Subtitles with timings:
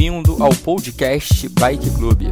[0.00, 2.22] Bem-vindo ao podcast Bike Club.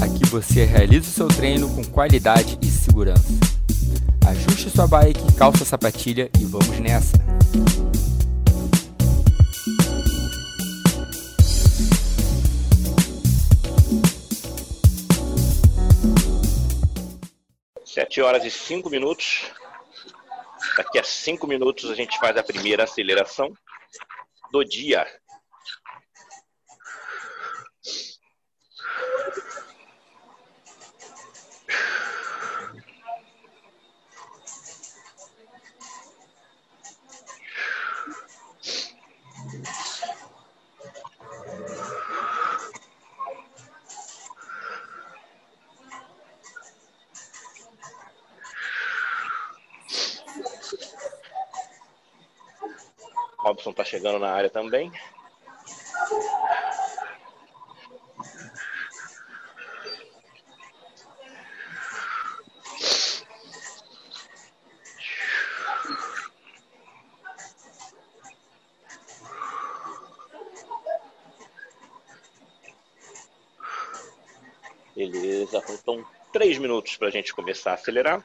[0.00, 3.26] Aqui você realiza o seu treino com qualidade e segurança.
[4.24, 7.16] Ajuste sua bike, calça a sapatilha e vamos nessa!
[17.84, 19.50] Sete horas e cinco minutos.
[20.76, 23.52] Daqui a cinco minutos a gente faz a primeira aceleração
[24.52, 25.04] do dia.
[53.44, 54.92] Robson está chegando na área também.
[74.94, 78.22] Beleza, faltam três minutos para a gente começar a acelerar.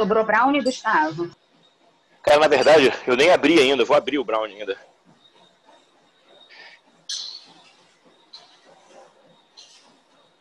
[0.00, 1.30] Sobrou brownie, Gustavo?
[2.22, 4.80] Cara, na verdade, eu nem abri ainda, eu vou abrir o brownie ainda.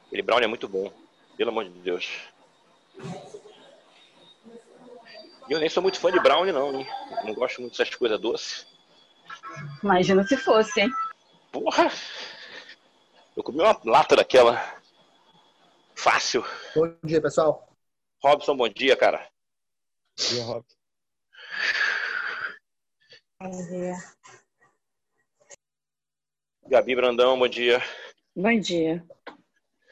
[0.08, 0.90] Aquele brownie é muito bom,
[1.36, 2.10] pelo amor de Deus.
[5.50, 6.88] E eu nem sou muito fã de brownie, não, hein?
[7.26, 8.66] Não gosto muito dessas coisas doces.
[9.84, 10.92] Imagina se fosse, hein?
[11.52, 11.92] Porra!
[13.36, 14.74] Eu comi uma lata daquela.
[15.96, 16.46] Fácil.
[16.74, 17.68] Bom dia, pessoal.
[18.24, 19.28] Robson, bom dia, cara.
[20.20, 20.66] Bom dia, Rob.
[23.42, 23.96] Bom dia.
[26.68, 27.82] Gabi Brandão, bom dia.
[28.36, 29.02] Bom dia.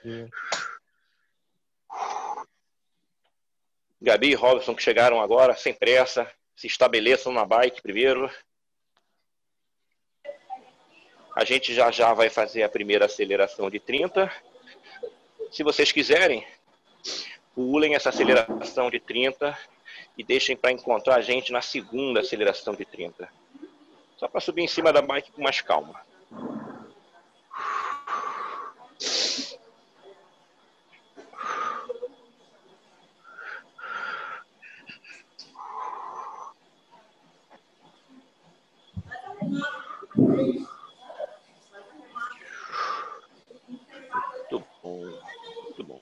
[0.04, 0.30] Dia.
[4.02, 8.30] Gabi e Robson que chegaram agora, sem pressa, se estabeleçam na bike primeiro.
[11.38, 14.30] A gente já já vai fazer a primeira aceleração de 30.
[15.54, 16.46] Se vocês quiserem,
[17.56, 19.58] pulem essa aceleração de 30
[20.18, 23.30] e deixem para encontrar a gente na segunda aceleração de 30.
[24.18, 26.02] Só para subir em cima da bike com mais calma.
[44.50, 45.00] Muito bom,
[45.66, 46.00] muito bom.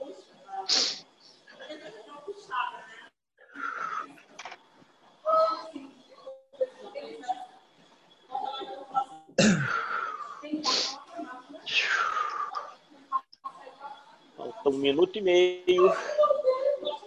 [14.37, 15.91] Falta um minuto e meio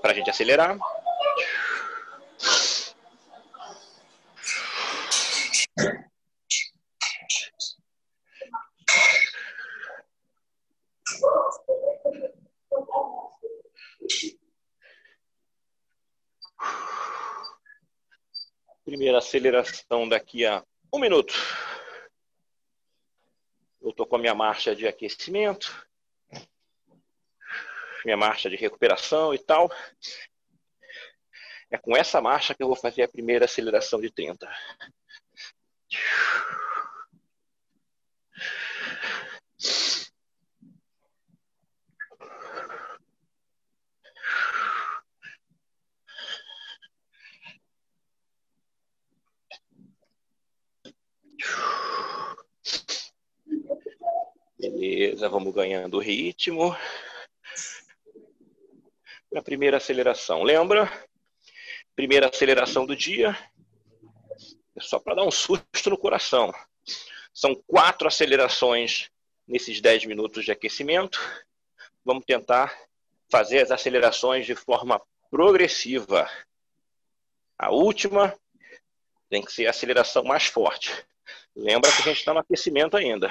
[0.01, 0.79] para a gente acelerar.
[18.85, 21.35] Primeira aceleração daqui a um minuto.
[23.83, 25.88] Eu estou com a minha marcha de aquecimento,
[28.09, 29.71] minha marcha de recuperação e tal.
[31.71, 34.49] É com essa marcha que eu vou fazer a primeira aceleração de 30.
[54.59, 56.75] Beleza, vamos ganhando ritmo.
[59.31, 60.91] Na primeira aceleração, lembra?
[61.95, 63.37] Primeira aceleração do dia.
[64.75, 66.53] É só para dar um susto no coração.
[67.35, 69.11] São quatro acelerações
[69.47, 71.21] nesses 10 minutos de aquecimento.
[72.05, 72.75] Vamos tentar
[73.31, 75.01] fazer as acelerações de forma
[75.31, 76.29] progressiva.
[77.59, 78.35] A última
[79.29, 80.91] tem que ser a aceleração mais forte.
[81.55, 83.29] Lembra que a gente está no aquecimento ainda.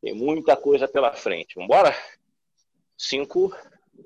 [0.00, 1.54] Tem muita coisa pela frente.
[1.54, 1.94] Vamos embora?
[2.96, 3.54] 5,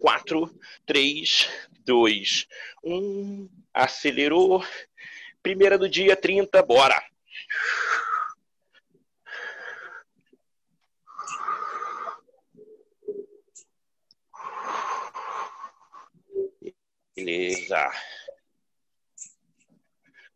[0.01, 0.51] 4,
[0.85, 1.49] 3,
[1.85, 2.47] 2,
[2.85, 3.49] 1.
[3.73, 4.65] Acelerou.
[5.43, 7.03] Primeira do dia, 30, bora.
[17.17, 17.91] Beleza.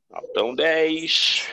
[0.08, 1.47] Faltam 10.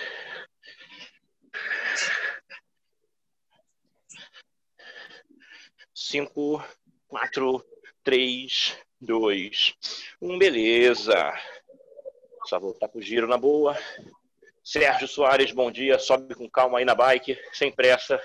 [5.93, 6.63] Cinco,
[7.07, 7.63] quatro,
[8.07, 9.73] três, dois,
[10.21, 10.39] um.
[10.39, 11.13] Beleza.
[12.45, 13.77] Só voltar pro giro na boa.
[14.63, 15.99] Sérgio Soares, bom dia.
[15.99, 18.17] Sobe com calma aí na bike, sem pressa.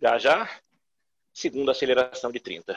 [0.00, 0.60] Já já,
[1.32, 2.76] segunda aceleração de 30.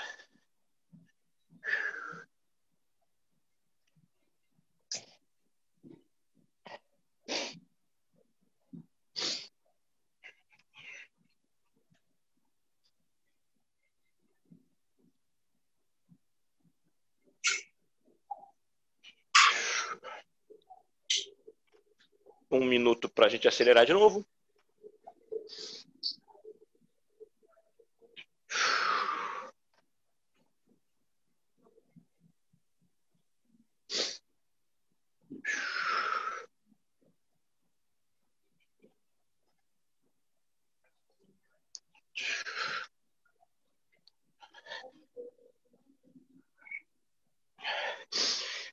[22.55, 24.25] Um minuto para a gente acelerar de novo.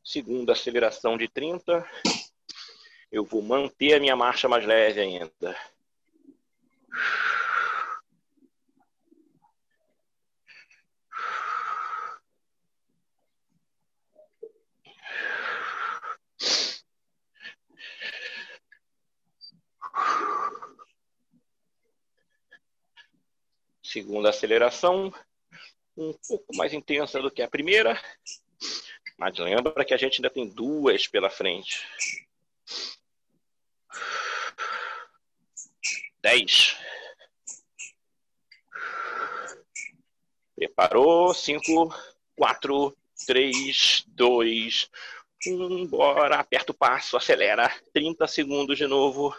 [0.05, 1.85] Segunda aceleração de 30.
[3.13, 5.55] Eu vou manter a minha marcha mais leve ainda.
[23.83, 25.13] Segunda aceleração,
[25.95, 28.01] um pouco mais intensa do que a primeira,
[29.19, 31.87] mas lembra que a gente ainda tem duas pela frente.
[36.23, 36.77] Dez.
[40.55, 41.35] Preparou?
[41.35, 41.93] Cinco,
[42.37, 42.97] quatro,
[43.27, 44.89] três, dois,
[45.49, 45.87] um.
[45.87, 46.37] Bora.
[46.37, 47.69] Aperta o passo, acelera.
[47.93, 49.35] 30 segundos de novo.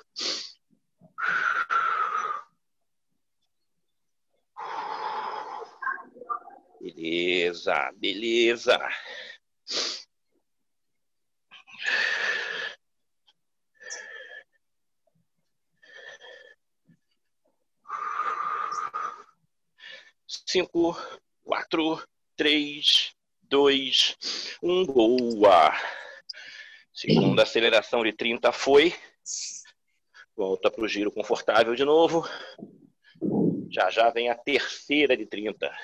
[6.82, 8.78] Beleza, beleza.
[20.54, 20.96] Cinco,
[21.44, 22.00] quatro,
[22.36, 23.12] três,
[23.42, 24.16] dois,
[24.62, 24.86] um.
[24.86, 25.74] Boa.
[26.94, 28.94] Segunda aceleração de 30 foi.
[30.38, 32.24] Volta para o giro confortável de novo.
[33.72, 35.76] Já já vem a terceira de 30.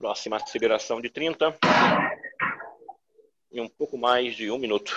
[0.00, 1.58] Próxima aceleração de 30.
[3.52, 4.96] Em um pouco mais de um minuto.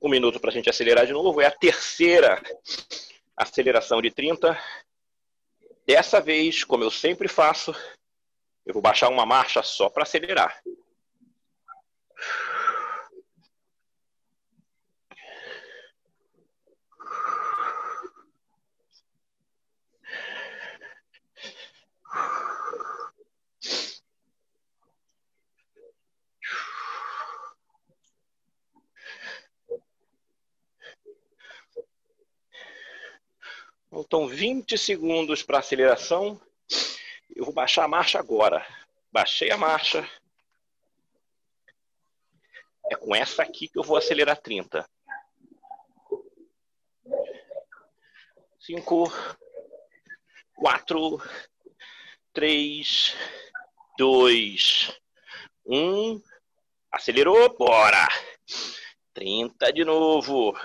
[0.00, 1.40] Um minuto para a gente acelerar de novo.
[1.40, 2.40] É a terceira
[3.36, 4.58] aceleração de 30.
[5.86, 7.74] Dessa vez, como eu sempre faço,
[8.64, 10.60] eu vou baixar uma marcha só para acelerar.
[34.08, 36.40] Faltam 20 segundos para aceleração.
[37.34, 38.64] Eu vou baixar a marcha agora.
[39.10, 40.08] Baixei a marcha.
[42.88, 44.88] É com essa aqui que eu vou acelerar 30.
[48.60, 49.12] 5,
[50.54, 51.20] quatro,
[52.32, 53.12] três,
[53.98, 54.96] dois,
[55.66, 56.22] um.
[56.92, 58.06] Acelerou, bora!
[59.14, 60.56] 30 de novo.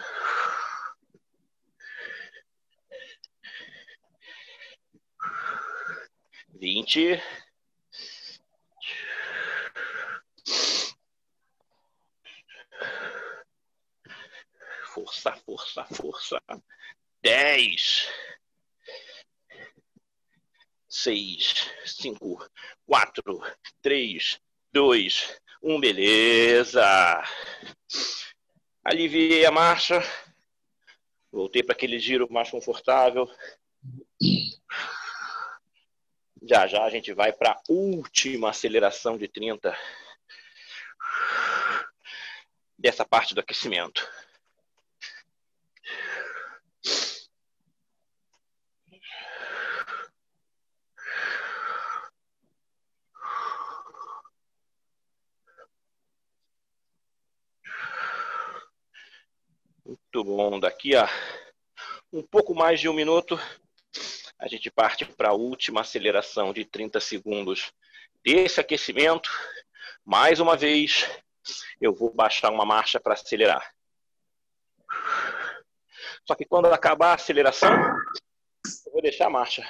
[6.62, 7.20] Vinte.
[14.94, 16.40] Força, força, força.
[17.20, 18.08] Dez.
[20.88, 22.48] Seis, cinco,
[22.86, 23.42] quatro,
[23.82, 24.40] três,
[24.72, 25.80] dois, um.
[25.80, 27.24] Beleza.
[28.84, 30.00] Aliviei a marcha.
[31.32, 33.28] Voltei para aquele giro mais confortável.
[36.52, 39.74] Já já a gente vai para a última aceleração de 30
[42.78, 44.06] dessa parte do aquecimento.
[59.86, 60.60] Muito bom.
[60.60, 61.08] Daqui a
[62.12, 63.40] um pouco mais de um minuto,
[64.42, 67.72] a gente parte para a última aceleração de 30 segundos
[68.24, 69.30] desse aquecimento.
[70.04, 71.08] Mais uma vez,
[71.80, 73.72] eu vou baixar uma marcha para acelerar.
[76.26, 77.72] Só que quando acabar a aceleração,
[78.88, 79.64] eu vou deixar a marcha.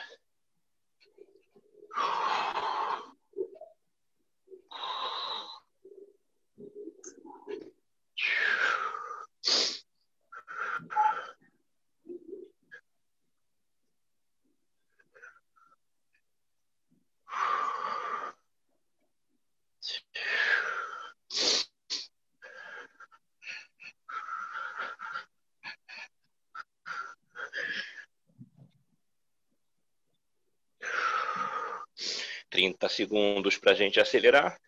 [32.51, 34.59] Trinta segundos para a gente acelerar.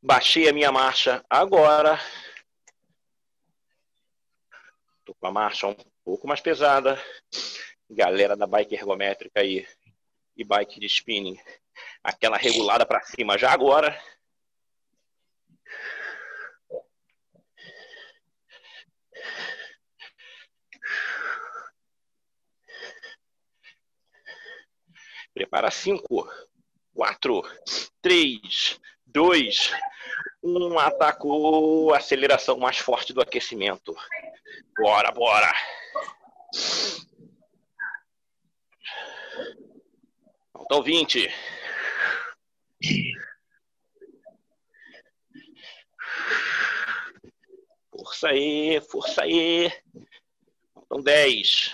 [0.00, 1.98] Baixei a minha marcha agora.
[4.98, 7.02] Estou com a marcha um pouco mais pesada.
[7.88, 9.66] Galera da bike ergométrica aí
[10.36, 11.40] e bike de spinning,
[12.02, 13.98] aquela regulada para cima já agora.
[25.34, 26.30] Prepara cinco,
[26.94, 27.42] quatro,
[28.00, 29.72] três, dois,
[30.42, 30.78] um.
[30.78, 31.92] Atacou.
[31.94, 33.94] Aceleração mais forte do aquecimento.
[34.78, 35.52] Bora, bora.
[40.60, 41.28] Então, 20.
[47.90, 49.72] Força aí, força aí.
[50.76, 51.72] Então, 10.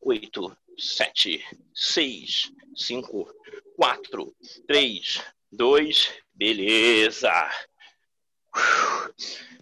[0.00, 3.34] 8, 7, 6, 5,
[3.76, 6.12] 4, 3, 2.
[6.34, 7.32] Beleza.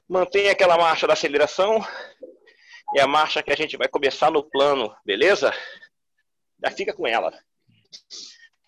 [0.09, 1.78] Mantenha aquela marcha da aceleração.
[2.97, 5.52] É a marcha que a gente vai começar no plano, beleza?
[6.62, 7.33] Já fica com ela.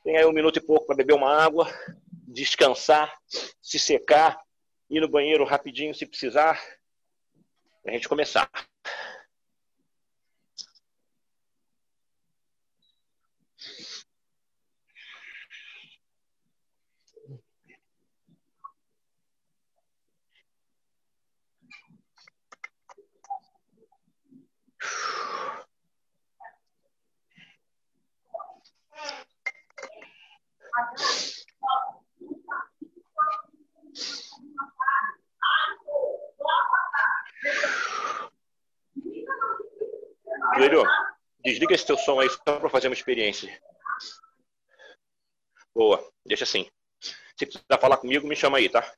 [0.02, 1.68] Tem aí um minuto e pouco para beber uma água,
[2.26, 3.16] descansar,
[3.60, 4.40] se secar,
[4.88, 6.60] ir no banheiro rapidinho se precisar,
[7.82, 8.50] para a gente começar.
[40.56, 40.84] Joelho,
[41.44, 43.60] desliga esse teu som aí só para fazer uma experiência.
[45.74, 46.68] Boa, deixa assim.
[47.38, 48.94] Se precisar falar comigo, me chama aí, tá?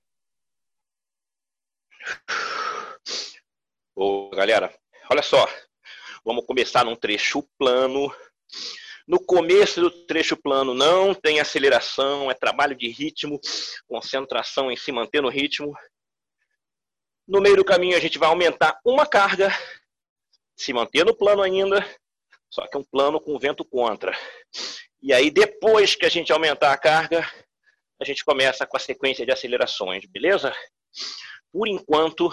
[3.94, 4.72] Boa, galera.
[5.10, 5.44] Olha só.
[6.24, 8.14] Vamos começar num trecho plano.
[9.08, 13.40] No começo do trecho plano não tem aceleração, é trabalho de ritmo,
[13.86, 15.72] concentração em se manter no ritmo.
[17.26, 19.48] No meio do caminho a gente vai aumentar uma carga
[20.54, 21.82] se manter no plano ainda,
[22.50, 24.12] só que um plano com vento contra.
[25.00, 27.26] E aí, depois que a gente aumentar a carga,
[27.98, 30.52] a gente começa com a sequência de acelerações, beleza?
[31.50, 32.28] Por enquanto,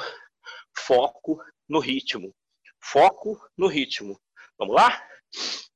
[0.77, 2.35] foco no ritmo.
[2.81, 4.19] Foco no ritmo.
[4.57, 5.07] Vamos lá?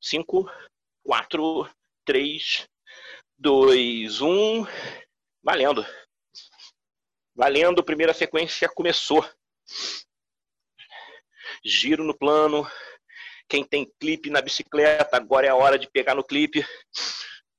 [0.02, 0.50] 5,
[1.04, 1.70] 4,
[2.06, 2.68] 3,
[3.38, 4.66] 2, 1.
[5.44, 5.86] Valendo.
[7.36, 9.26] Valendo, primeira sequência começou
[11.64, 12.70] giro no plano,
[13.48, 16.64] Quem tem clipe na bicicleta, agora é a hora de pegar no clipe,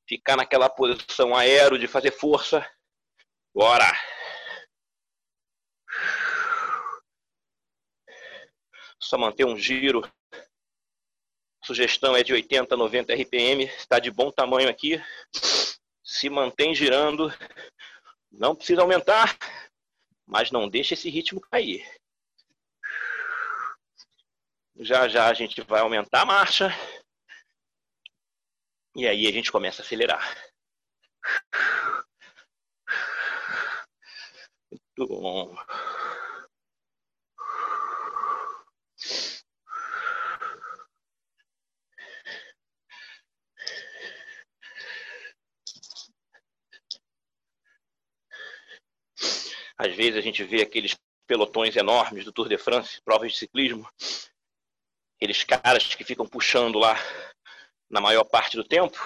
[0.09, 2.65] ficar naquela posição aero de fazer força.
[3.53, 3.91] Bora!
[9.01, 10.09] Só manter um giro.
[11.71, 15.01] Sugestão é de 80 a 90 RPM, está de bom tamanho aqui.
[16.03, 17.33] Se mantém girando.
[18.29, 19.39] Não precisa aumentar,
[20.27, 21.89] mas não deixa esse ritmo cair.
[24.81, 26.71] Já já a gente vai aumentar a marcha.
[28.97, 30.37] E aí a gente começa a acelerar.
[34.73, 35.57] Muito bom.
[49.83, 50.95] Às vezes a gente vê aqueles
[51.27, 53.89] pelotões enormes do Tour de France, provas de ciclismo,
[55.17, 56.95] aqueles caras que ficam puxando lá
[57.89, 58.99] na maior parte do tempo.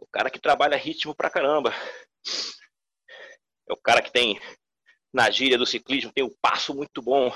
[0.00, 1.72] O cara que trabalha ritmo pra caramba.
[3.68, 4.40] É o cara que tem,
[5.14, 7.32] na gíria do ciclismo, tem o um passo muito bom.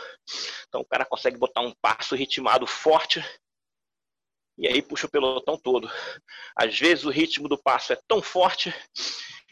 [0.67, 3.25] Então o cara consegue botar um passo ritmado forte
[4.59, 5.89] e aí puxa o pelotão todo.
[6.57, 8.75] Às vezes o ritmo do passo é tão forte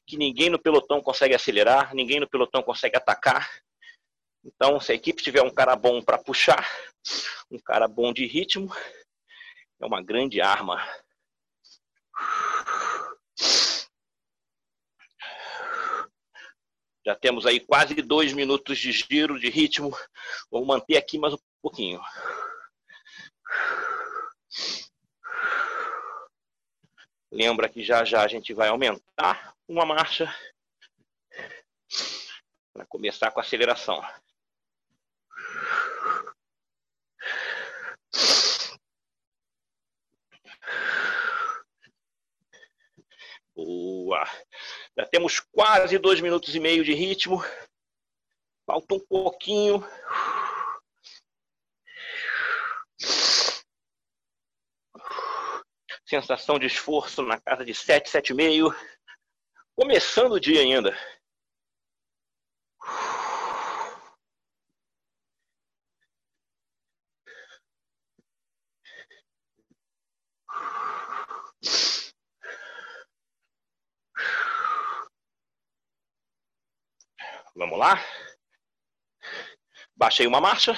[0.08, 3.46] que ninguém no pelotão consegue acelerar, ninguém no pelotão consegue atacar.
[4.42, 6.66] Então, se a equipe tiver um cara bom para puxar,
[7.50, 8.74] um cara bom de ritmo,
[9.78, 10.82] é uma grande arma.
[17.04, 19.94] Já temos aí quase dois minutos de giro de ritmo.
[20.50, 22.00] Vamos manter aqui mais um pouquinho.
[27.30, 30.34] Lembra que já já a gente vai aumentar uma marcha
[32.72, 34.02] para começar com a aceleração.
[43.54, 44.24] Boa.
[44.96, 47.42] Já temos quase dois minutos e meio de ritmo.
[48.64, 49.84] Falta um pouquinho.
[56.08, 58.74] Sensação de esforço na casa de 7, 7,5.
[59.76, 60.96] Começando o dia ainda.
[77.54, 78.02] Vamos lá.
[79.94, 80.72] Baixei uma marcha.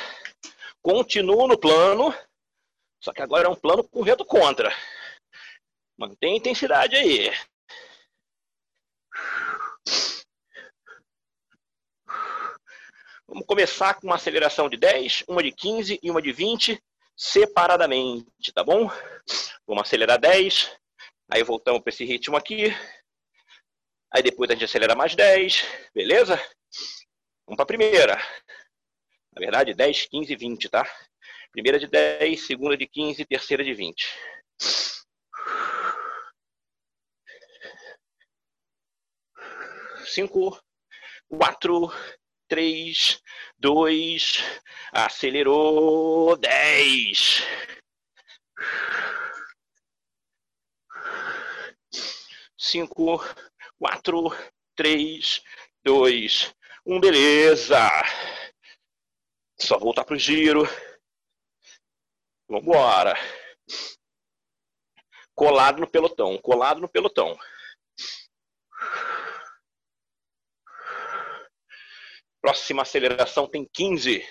[0.82, 2.12] Continuo no plano.
[3.00, 4.74] Só que agora é um plano com vento contra.
[6.00, 7.30] Mantém a intensidade aí.
[13.28, 16.82] Vamos começar com uma aceleração de 10, uma de 15 e uma de 20,
[17.14, 18.90] separadamente, tá bom?
[19.66, 20.74] Vamos acelerar 10,
[21.30, 22.74] aí voltamos para esse ritmo aqui.
[24.10, 26.36] Aí depois a gente acelera mais 10, beleza?
[27.44, 28.16] Vamos para a primeira.
[29.34, 30.90] Na verdade, 10, 15 e 20, tá?
[31.52, 34.08] Primeira de 10, segunda de 15, terceira de 20.
[40.10, 40.60] Cinco,
[41.28, 41.88] quatro,
[42.48, 43.22] três,
[43.56, 44.38] dois,
[44.92, 47.42] acelerou, dez.
[52.58, 53.24] Cinco,
[53.78, 54.30] quatro,
[54.74, 55.42] três,
[55.84, 56.52] dois,
[56.84, 57.88] um, beleza.
[59.58, 60.64] Só voltar pro giro.
[62.48, 63.14] Vambora.
[65.34, 67.38] Colado no pelotão, colado no pelotão.
[72.40, 74.26] Próxima aceleração tem 15.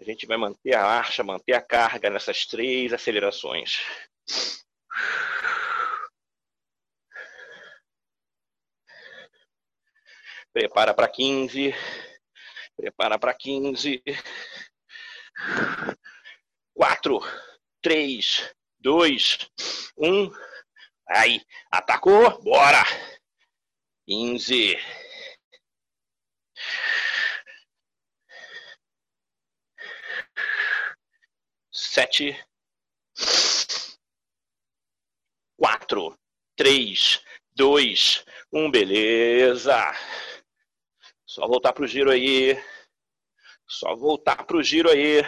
[0.00, 3.80] A gente vai manter a marcha, manter a carga nessas três acelerações.
[10.52, 11.74] Prepara para 15.
[12.76, 14.02] Prepara para 15.
[16.74, 17.20] 4,
[17.82, 19.50] 3, 2,
[19.98, 20.49] 1.
[21.12, 22.84] Aí, atacou, bora.
[24.06, 24.76] 15.
[31.72, 32.38] Sete.
[35.56, 36.16] Quatro.
[36.56, 37.20] Três.
[37.56, 38.24] Dois.
[38.52, 39.76] Um, beleza.
[41.26, 42.54] Só voltar pro giro aí.
[43.66, 45.22] Só voltar pro giro aí.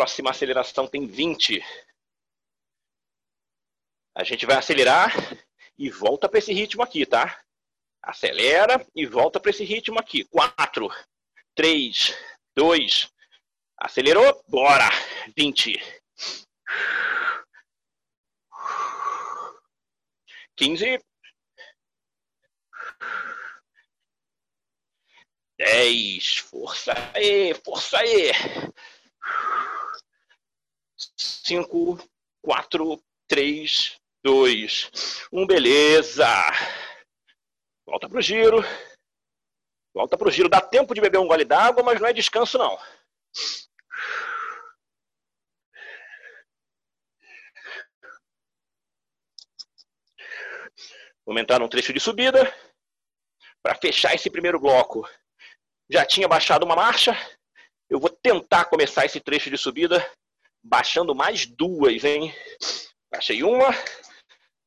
[0.00, 1.62] Próxima aceleração tem 20.
[4.14, 5.12] A gente vai acelerar
[5.76, 7.38] e volta para esse ritmo aqui, tá?
[8.02, 10.24] Acelera e volta para esse ritmo aqui.
[10.24, 10.88] 4,
[11.54, 12.16] 3,
[12.56, 13.12] 2,
[13.76, 14.88] acelerou, bora!
[15.36, 15.78] 20.
[20.56, 21.04] 15.
[25.58, 26.38] 10.
[26.38, 28.32] Força aí, força aí.
[31.50, 31.98] 5,
[32.44, 35.46] 4, 3, 2, 1.
[35.48, 36.28] Beleza.
[37.84, 38.62] Volta pro giro.
[39.92, 40.48] Volta pro giro.
[40.48, 42.78] Dá tempo de beber um gole d'água, mas não é descanso, não.
[51.26, 52.44] Vamos entrar num trecho de subida
[53.60, 55.04] para fechar esse primeiro bloco.
[55.90, 57.12] Já tinha baixado uma marcha.
[57.88, 59.98] Eu vou tentar começar esse trecho de subida
[60.62, 62.34] baixando mais duas, hein?
[63.10, 63.68] Baixei uma,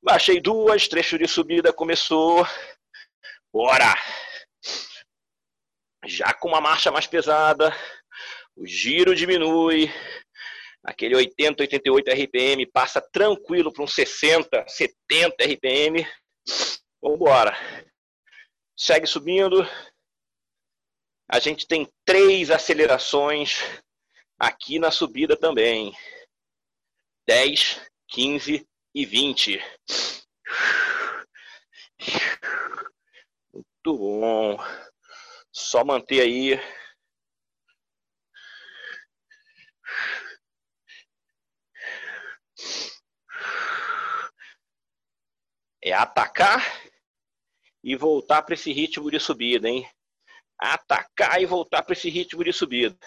[0.02, 2.46] baixei duas, trecho de subida começou.
[3.52, 3.96] Bora!
[6.06, 7.74] Já com uma marcha mais pesada,
[8.56, 9.90] o giro diminui,
[10.84, 16.06] aquele 80, 88 RPM passa tranquilo para uns 60, 70 RPM.
[17.02, 17.56] Vamos embora.
[18.78, 19.66] Segue subindo.
[21.30, 23.60] A gente tem três acelerações
[24.44, 25.96] aqui na subida também.
[27.26, 29.60] 10, 15 e 20.
[33.54, 34.58] Muito bom.
[35.50, 36.60] Só manter aí.
[45.82, 46.62] É atacar
[47.84, 49.90] e voltar para esse ritmo de subida, hein?
[50.58, 52.98] Atacar e voltar para esse ritmo de subida.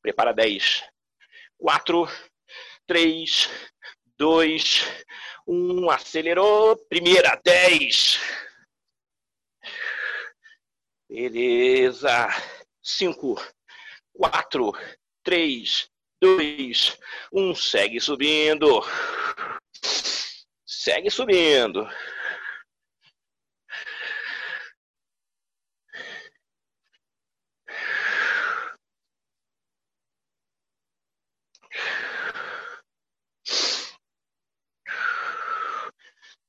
[0.00, 0.84] Prepara 10.
[1.58, 2.08] 4,
[2.86, 3.50] 3,
[4.16, 4.84] 2,
[5.46, 5.90] 1.
[5.90, 6.76] Acelerou.
[6.88, 8.20] Primeira, 10.
[11.08, 12.28] Beleza.
[12.82, 13.36] 5,
[14.12, 14.72] 4,
[15.22, 16.98] 3, 2,
[17.32, 17.54] 1.
[17.54, 18.82] Segue subindo.
[20.64, 21.88] Segue subindo.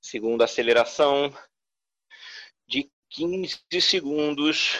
[0.09, 1.31] Segunda aceleração
[2.67, 4.71] de 15 segundos.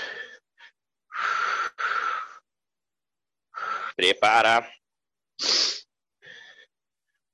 [3.96, 4.68] Prepara.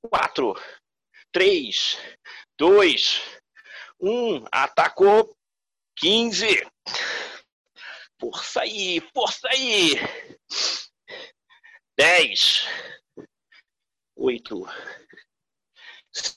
[0.02, 0.54] Quatro,
[1.32, 1.96] três,
[2.58, 3.22] dois,
[3.98, 4.44] um.
[4.52, 5.34] Atacou.
[5.96, 6.70] 15.
[8.20, 9.94] Força aí, força aí.
[11.96, 12.66] 10,
[14.14, 14.66] 8,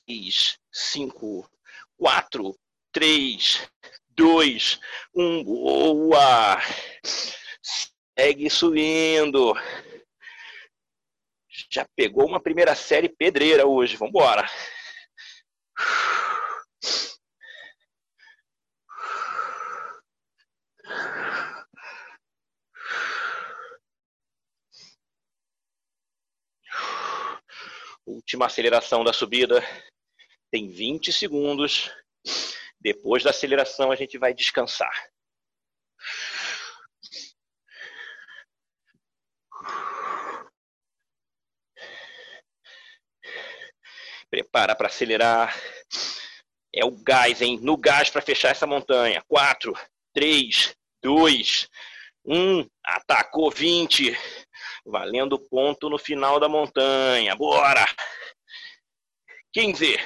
[0.08, 1.50] 6, 5,
[1.98, 2.56] 4,
[2.92, 3.70] 3,
[4.10, 4.80] 2,
[5.15, 5.44] 1.
[5.44, 6.58] Boa!
[8.18, 9.54] Segue subindo.
[11.72, 13.96] Já pegou uma primeira série pedreira hoje.
[13.96, 14.50] Vamos embora.
[28.30, 29.60] Última aceleração da subida.
[30.52, 31.92] Tem 20 segundos.
[32.80, 34.94] Depois da aceleração, a gente vai descansar.
[44.30, 45.60] Prepara para acelerar.
[46.72, 47.58] É o gás, hein?
[47.60, 49.24] No gás para fechar essa montanha.
[49.28, 49.74] 4,
[50.13, 51.68] 3, 2,
[52.24, 52.70] 1.
[52.86, 54.15] Atacou 20.
[54.86, 57.36] Valendo ponto no final da montanha.
[57.36, 57.88] Bora!
[59.60, 59.98] 15.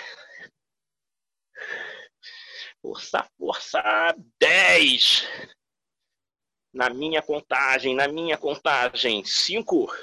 [2.81, 4.15] Força, força.
[4.39, 5.27] 10.
[6.73, 9.23] Na minha contagem, na minha contagem.
[9.23, 9.95] 5,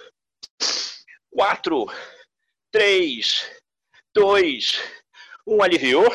[1.33, 1.87] 4,
[2.71, 3.61] 3,
[4.15, 4.79] 2,
[5.45, 5.63] 1.
[5.65, 6.07] Aliviou.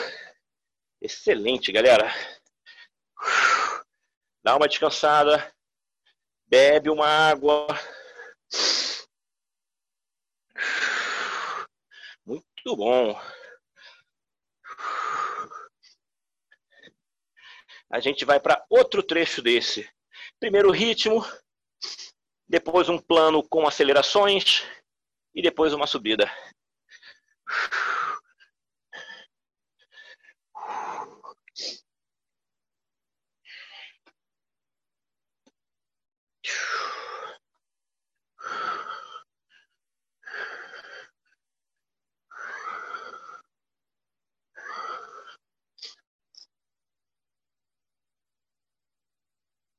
[1.02, 2.10] Excelente, galera.
[4.42, 5.54] Dá uma descansada.
[6.48, 7.68] Bebe uma água.
[12.66, 13.22] Muito bom.
[17.92, 19.88] A gente vai para outro trecho desse.
[20.40, 21.24] Primeiro ritmo,
[22.48, 24.64] depois um plano com acelerações
[25.36, 26.26] e depois uma subida.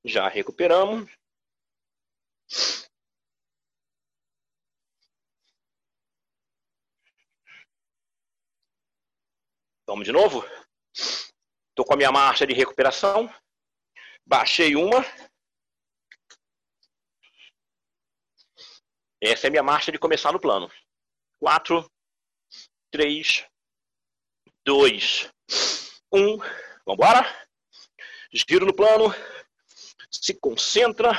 [0.07, 1.11] Já recuperamos.
[9.85, 10.45] Vamos de novo?
[10.95, 13.29] Estou com a minha marcha de recuperação.
[14.25, 15.05] Baixei uma.
[19.21, 20.71] Essa é a minha marcha de começar no plano.
[21.41, 21.91] Quatro,
[22.93, 23.45] três,
[24.65, 25.29] dois,
[26.13, 26.37] um.
[26.39, 27.49] Vamos embora?
[28.33, 29.13] Giro no plano.
[30.21, 31.13] Se concentra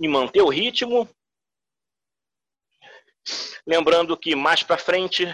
[0.00, 1.08] em manter o ritmo.
[3.66, 5.24] Lembrando que mais para frente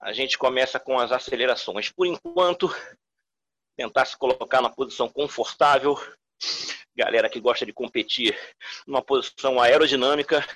[0.00, 1.90] a gente começa com as acelerações.
[1.90, 2.68] Por enquanto,
[3.76, 5.96] tentar se colocar na posição confortável.
[6.94, 8.38] Galera que gosta de competir
[8.86, 10.46] numa posição aerodinâmica.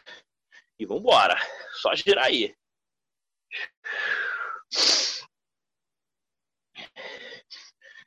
[0.78, 1.36] E vamos embora.
[1.74, 2.54] Só girar aí.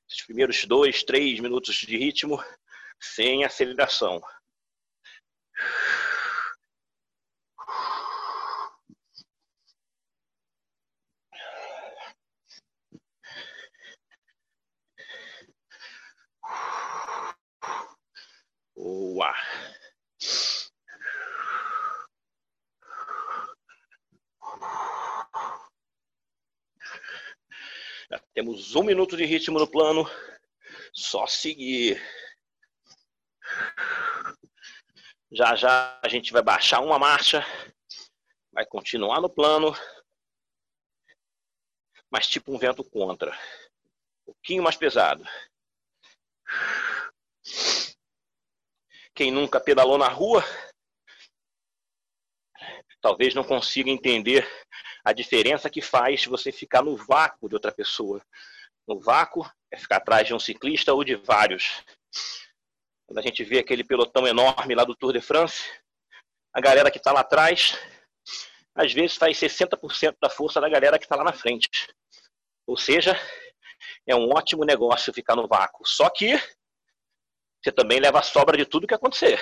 [0.10, 2.44] Os primeiros dois, três minutos de ritmo
[3.00, 4.22] sem aceleração.
[18.76, 19.34] Boa.
[28.10, 30.10] Já temos um minuto de ritmo no plano.
[30.94, 32.02] Só seguir.
[35.32, 37.44] Já já a gente vai baixar uma marcha.
[38.52, 39.76] Vai continuar no plano.
[42.10, 43.32] Mas tipo um vento contra.
[44.22, 45.24] Um pouquinho mais pesado.
[49.14, 50.44] Quem nunca pedalou na rua,
[53.02, 54.48] talvez não consiga entender
[55.04, 58.24] a diferença que faz você ficar no vácuo de outra pessoa.
[58.88, 61.84] No vácuo é ficar atrás de um ciclista ou de vários.
[63.08, 65.64] Quando a gente vê aquele pelotão enorme lá do Tour de France,
[66.54, 67.80] a galera que está lá atrás,
[68.76, 71.70] às vezes faz 60% da força da galera que está lá na frente.
[72.68, 73.18] Ou seja,
[74.06, 75.88] é um ótimo negócio ficar no vácuo.
[75.88, 76.38] Só que
[77.64, 79.40] você também leva a sobra de tudo que acontecer.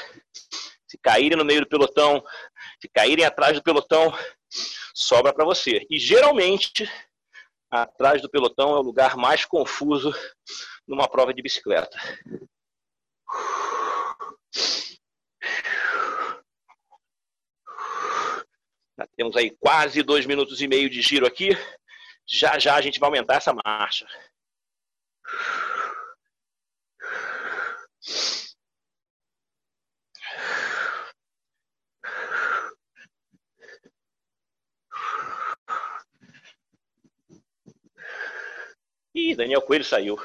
[0.88, 2.24] Se caírem no meio do pelotão,
[2.80, 4.14] se caírem atrás do pelotão,
[4.94, 5.86] sobra para você.
[5.90, 6.88] E geralmente,
[7.70, 10.14] atrás do pelotão é o lugar mais confuso
[10.88, 11.98] numa prova de bicicleta.
[18.98, 21.50] Já temos aí quase dois minutos e meio de giro aqui.
[22.28, 24.08] Já já a gente vai aumentar essa marcha.
[39.14, 40.18] Ih, Daniel Coelho saiu.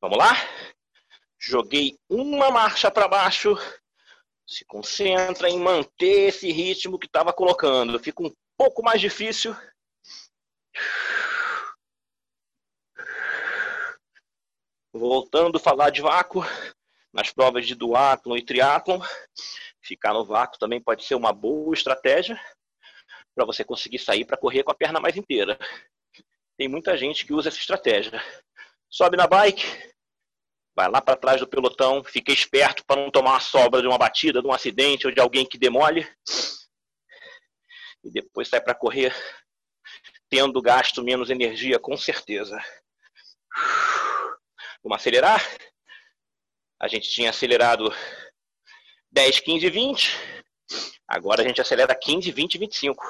[0.00, 0.32] Vamos lá?
[1.38, 3.56] Joguei uma marcha para baixo.
[4.46, 7.98] Se concentra em manter esse ritmo que estava colocando.
[7.98, 9.54] Fica um pouco mais difícil.
[14.92, 16.42] Voltando a falar de vácuo,
[17.12, 19.00] nas provas de duatlon e triatlon,
[19.82, 22.38] Ficar no vácuo também pode ser uma boa estratégia
[23.34, 25.58] para você conseguir sair para correr com a perna mais inteira.
[26.56, 28.22] Tem muita gente que usa essa estratégia.
[28.90, 29.64] Sobe na bike,
[30.74, 33.96] vai lá para trás do pelotão, fica esperto para não tomar uma sobra de uma
[33.96, 36.04] batida, de um acidente ou de alguém que demole.
[38.02, 39.14] E depois sai para correr
[40.28, 42.58] tendo gasto menos energia, com certeza.
[44.82, 45.40] Vamos acelerar?
[46.80, 47.92] A gente tinha acelerado
[49.10, 50.16] 10, 15, 20.
[51.06, 53.04] Agora a gente acelera 15, 20 e 25.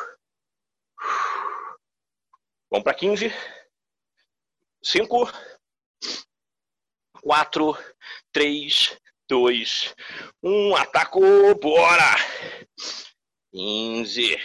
[2.70, 3.32] Vamos para 15.
[4.82, 5.30] 5,
[7.22, 7.76] 4,
[8.32, 9.94] 3, 2,
[10.42, 10.76] 1.
[10.76, 12.16] Atacou, bora!
[13.52, 14.36] 15.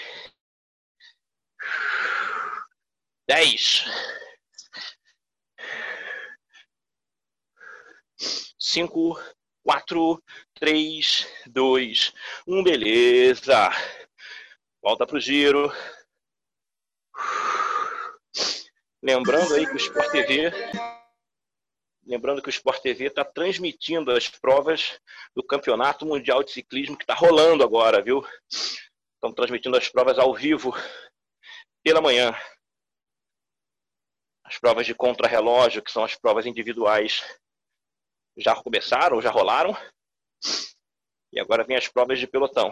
[3.28, 3.86] 10.
[8.60, 9.20] 5,
[9.64, 10.24] 4,
[10.56, 12.14] 3, 2,
[12.48, 13.70] 1, beleza.
[14.82, 15.72] Volta para o giro.
[19.02, 20.52] Lembrando aí que o Sport TV,
[22.06, 25.00] lembrando que o Sport TV está transmitindo as provas
[25.36, 28.26] do Campeonato Mundial de Ciclismo que está rolando agora, viu?
[29.16, 30.72] Estão transmitindo as provas ao vivo
[31.84, 32.36] pela manhã.
[34.44, 37.24] As provas de contrarrelógio, que são as provas individuais,
[38.38, 39.76] já começaram, já rolaram.
[41.34, 42.72] E agora vem as provas de pelotão.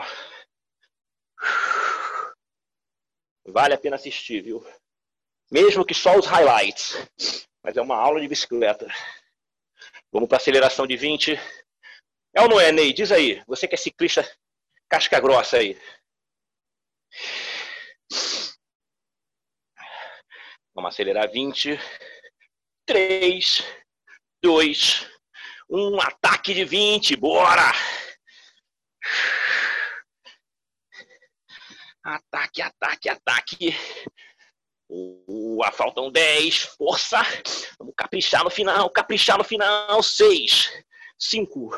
[3.46, 4.66] Vale a pena assistir, viu?
[5.52, 6.96] Mesmo que só os highlights.
[7.64, 8.88] Mas é uma aula de bicicleta.
[10.14, 11.34] Vamos para aceleração de 20.
[12.36, 12.94] É ou não é, Ney?
[12.94, 13.44] Diz aí.
[13.48, 14.24] Você que é ciclista
[14.88, 15.76] casca grossa aí.
[20.76, 21.80] Vamos acelerar 20.
[22.86, 23.64] 3,
[24.44, 25.10] 2,
[25.68, 26.02] 1.
[26.02, 27.16] Ataque de 20.
[27.16, 27.72] Bora!
[32.04, 33.76] Ataque, ataque, ataque.
[35.60, 36.76] Uh, faltam 10.
[36.78, 37.22] Força.
[37.78, 40.02] Vamos caprichar no final, caprichar no final.
[40.02, 40.84] 6,
[41.20, 41.70] 5,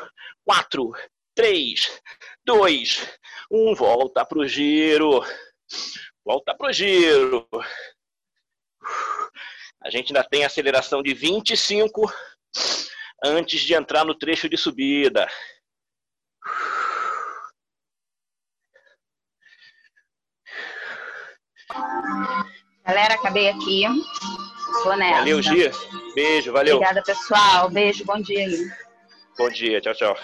[0.44, 0.92] 4,
[1.34, 2.02] 3,
[2.44, 3.18] 2,
[3.50, 3.74] 1.
[3.74, 5.22] Volta pro giro.
[6.24, 7.48] Volta pro giro.
[9.82, 12.12] A gente ainda tem aceleração de 25
[13.24, 15.28] antes de entrar no trecho de subida.
[22.86, 23.84] Galera, acabei aqui.
[24.84, 25.18] Vou nessa.
[25.18, 25.72] Valeu, Gia.
[26.14, 26.76] Beijo, valeu.
[26.76, 27.68] Obrigada, pessoal.
[27.68, 28.70] Beijo, bom dia aí.
[29.36, 30.18] Bom dia, tchau, tchau.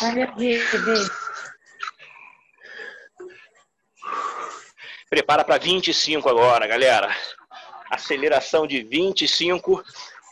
[0.00, 1.10] Valeu, beijo.
[5.10, 7.14] Prepara para 25 agora, galera.
[7.90, 9.82] Aceleração de 25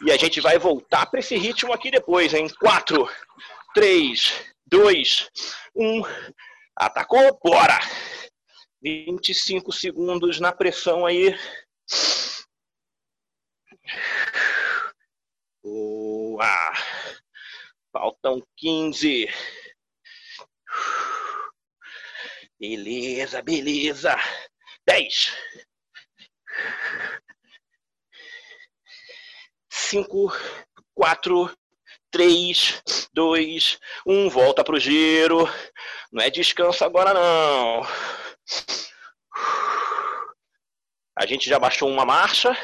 [0.02, 3.08] e a gente vai voltar para esse ritmo aqui depois, em 4,
[3.74, 4.32] 3,
[4.66, 5.30] 2,
[5.74, 6.02] 1.
[6.76, 7.78] Atacou, bora!
[8.82, 11.34] 25 segundos na pressão aí.
[15.62, 16.72] Boa!
[17.92, 19.28] Faltam 15.
[22.58, 24.16] Beleza, beleza.
[24.86, 25.36] 10.
[29.70, 30.32] 5,
[30.94, 31.56] 4,
[32.10, 34.28] 3, 2, 1.
[34.28, 35.46] Volta pro giro.
[36.12, 37.82] Não é descanso agora, não.
[41.16, 42.56] A gente já baixou uma marcha.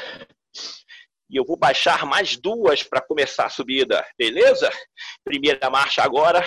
[1.29, 4.69] E eu vou baixar mais duas para começar a subida, beleza?
[5.23, 6.43] Primeira marcha agora.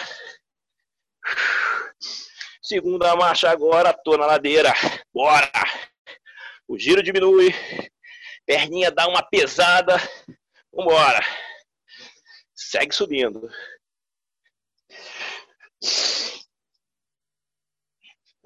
[2.62, 4.72] Segunda marcha agora, tô na ladeira.
[5.12, 5.50] Bora!
[6.68, 7.52] O giro diminui.
[8.44, 9.96] Perninha dá uma pesada.
[10.72, 11.20] Vambora.
[12.54, 13.50] Segue subindo.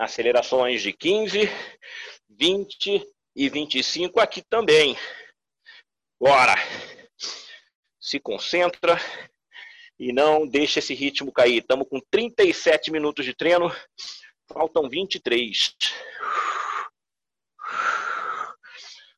[0.01, 1.41] Acelerações de 15,
[2.31, 4.97] 20 e 25 aqui também.
[6.19, 6.55] Bora!
[8.01, 8.97] Se concentra
[9.99, 11.59] e não deixa esse ritmo cair.
[11.59, 13.71] Estamos com 37 minutos de treino,
[14.51, 15.77] faltam 23.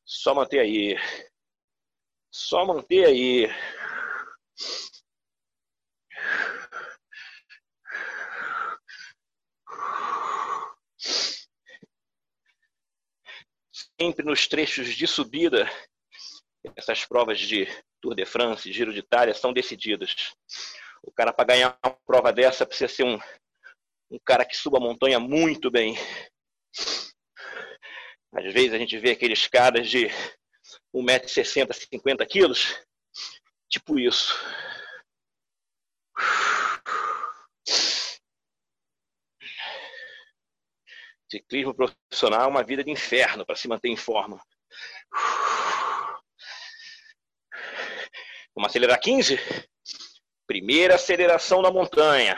[0.03, 0.97] Só manter aí.
[2.29, 3.47] Só manter aí.
[14.03, 15.65] Sempre nos trechos de subida,
[16.75, 17.65] essas provas de
[18.01, 20.33] Tour de France, Giro de Itália, são decididas.
[21.01, 23.17] O cara, para ganhar uma prova dessa, precisa ser um,
[24.11, 25.95] um cara que suba a montanha muito bem.
[28.33, 30.09] Às vezes a gente vê aqueles caras de
[30.93, 32.77] 1,60m, 50 quilos,
[33.69, 34.37] tipo isso.
[41.33, 44.39] Ciclismo profissional é uma vida de inferno para se manter em forma.
[48.53, 49.39] Vamos acelerar 15?
[50.45, 52.37] Primeira aceleração na montanha.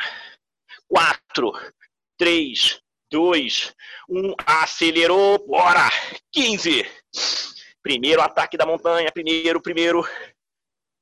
[0.87, 1.51] 4,
[2.17, 2.79] 3,
[3.11, 3.75] 2,
[4.07, 4.35] 1.
[4.45, 5.89] Acelerou, bora!
[6.31, 6.85] 15.
[7.83, 9.11] Primeiro ataque da montanha.
[9.11, 10.07] Primeiro, primeiro.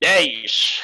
[0.02, 0.82] 10.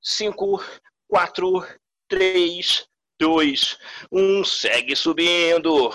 [0.00, 0.60] 5,
[1.06, 2.91] 4, 3,
[3.22, 3.78] 2,
[4.10, 4.44] 1.
[4.44, 5.90] Segue subindo.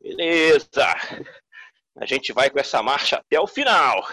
[0.00, 0.86] Beleza.
[1.96, 4.06] A gente vai com essa marcha até o final.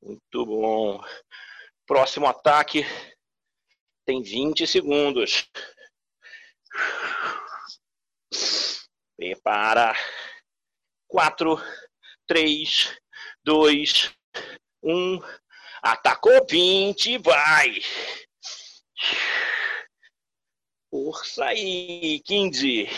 [0.00, 1.04] Muito bom.
[1.88, 2.84] Próximo ataque
[4.06, 5.50] tem 20 segundos.
[9.16, 9.92] Prepara.
[11.08, 11.56] 4,
[12.26, 12.96] 3,
[13.44, 14.10] 2,
[14.82, 15.20] 1.
[15.82, 17.80] Atacou 20, vai.
[20.90, 22.88] Força aí, 15.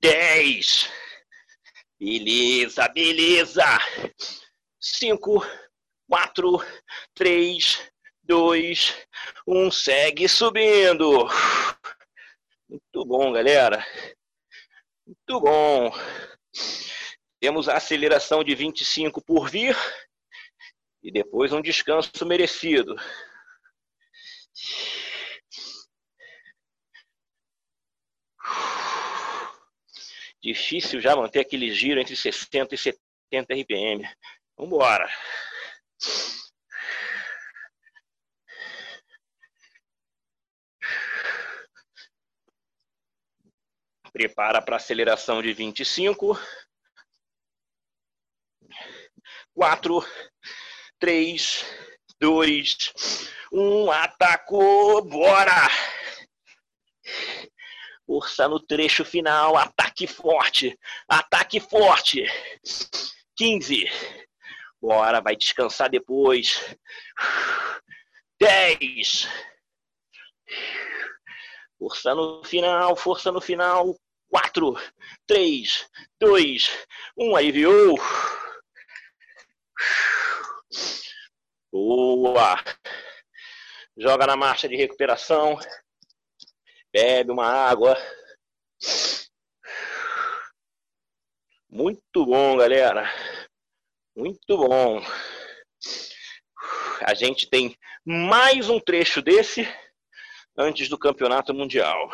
[0.00, 0.90] 10.
[1.98, 3.64] Beleza, beleza.
[4.80, 5.46] 5,
[6.08, 6.58] 4,
[7.14, 7.90] 3,
[8.22, 9.06] 2,
[9.46, 9.70] 1.
[9.70, 11.26] Segue subindo.
[12.68, 13.84] Muito bom, galera.
[15.06, 15.92] Muito bom.
[17.38, 19.76] Temos a aceleração de 25 por vir
[21.02, 22.96] e depois um descanso merecido.
[30.42, 34.08] Difícil já manter aquele giro entre 60 e 70 RPM.
[34.56, 35.08] Vamos embora.
[44.14, 46.38] Prepara para aceleração de 25.
[49.52, 50.06] 4,
[51.00, 51.64] 3,
[52.20, 52.78] 2,
[53.52, 53.90] 1.
[53.90, 55.04] Atacou!
[55.04, 55.68] Bora!
[58.06, 59.56] Força no trecho final.
[59.56, 60.78] Ataque forte.
[61.08, 62.24] Ataque forte.
[63.36, 63.90] 15.
[64.80, 66.64] Bora, vai descansar depois.
[68.38, 69.28] 10.
[71.76, 73.98] Força no final, força no final.
[74.54, 74.74] 4,
[75.26, 75.90] 3,
[76.20, 76.86] 2,
[77.18, 77.36] 1.
[77.36, 77.96] Aí, viu?
[81.72, 82.62] Boa.
[83.98, 85.58] Joga na marcha de recuperação.
[86.92, 87.96] Bebe uma água.
[91.68, 93.12] Muito bom, galera.
[94.16, 95.02] Muito bom.
[97.00, 99.66] A gente tem mais um trecho desse
[100.56, 102.08] antes do campeonato mundial.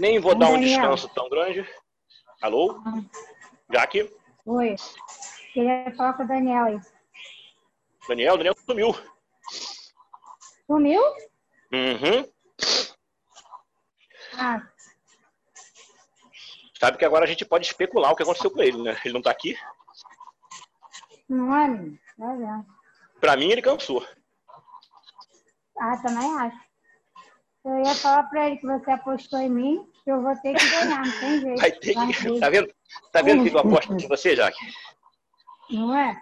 [0.00, 1.62] Nem vou dar um descanso tão grande.
[2.40, 2.82] Alô?
[3.70, 4.10] Jaque?
[4.46, 4.74] Oi.
[5.52, 6.80] Queria falar com o Daniel aí.
[8.08, 8.38] Daniel?
[8.38, 8.94] Daniel sumiu.
[10.66, 11.02] Sumiu?
[11.70, 12.26] Uhum.
[14.38, 14.62] Ah,
[16.80, 18.98] Sabe que agora a gente pode especular o que aconteceu com ele, né?
[19.04, 19.54] Ele não tá aqui.
[21.28, 21.68] não é?
[22.16, 22.66] Vai vendo.
[23.20, 24.02] Pra mim, ele cansou.
[25.78, 26.58] Ah, também acho.
[27.66, 31.04] Eu ia falar pra ele que você apostou em mim, eu vou ter que ganhar,
[31.04, 31.60] não tem jeito.
[31.60, 32.22] Vai ter Vai que.
[32.22, 32.30] ter.
[32.40, 32.74] Tá vendo?
[33.12, 34.58] Tá vendo que eu aposto em você, Jaque?
[35.70, 36.20] Não é?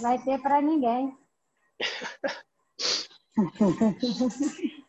[0.00, 1.16] Vai ter pra ninguém.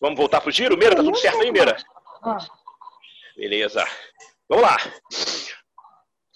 [0.00, 0.76] Vamos voltar pro giro?
[0.76, 1.76] Meira, tá tudo certo aí, Meira?
[2.22, 2.38] Ó,
[3.36, 3.84] Beleza.
[4.48, 4.76] Vamos lá.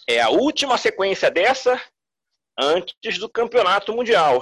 [0.08, 1.80] É a última sequência dessa
[2.58, 4.40] antes do campeonato mundial,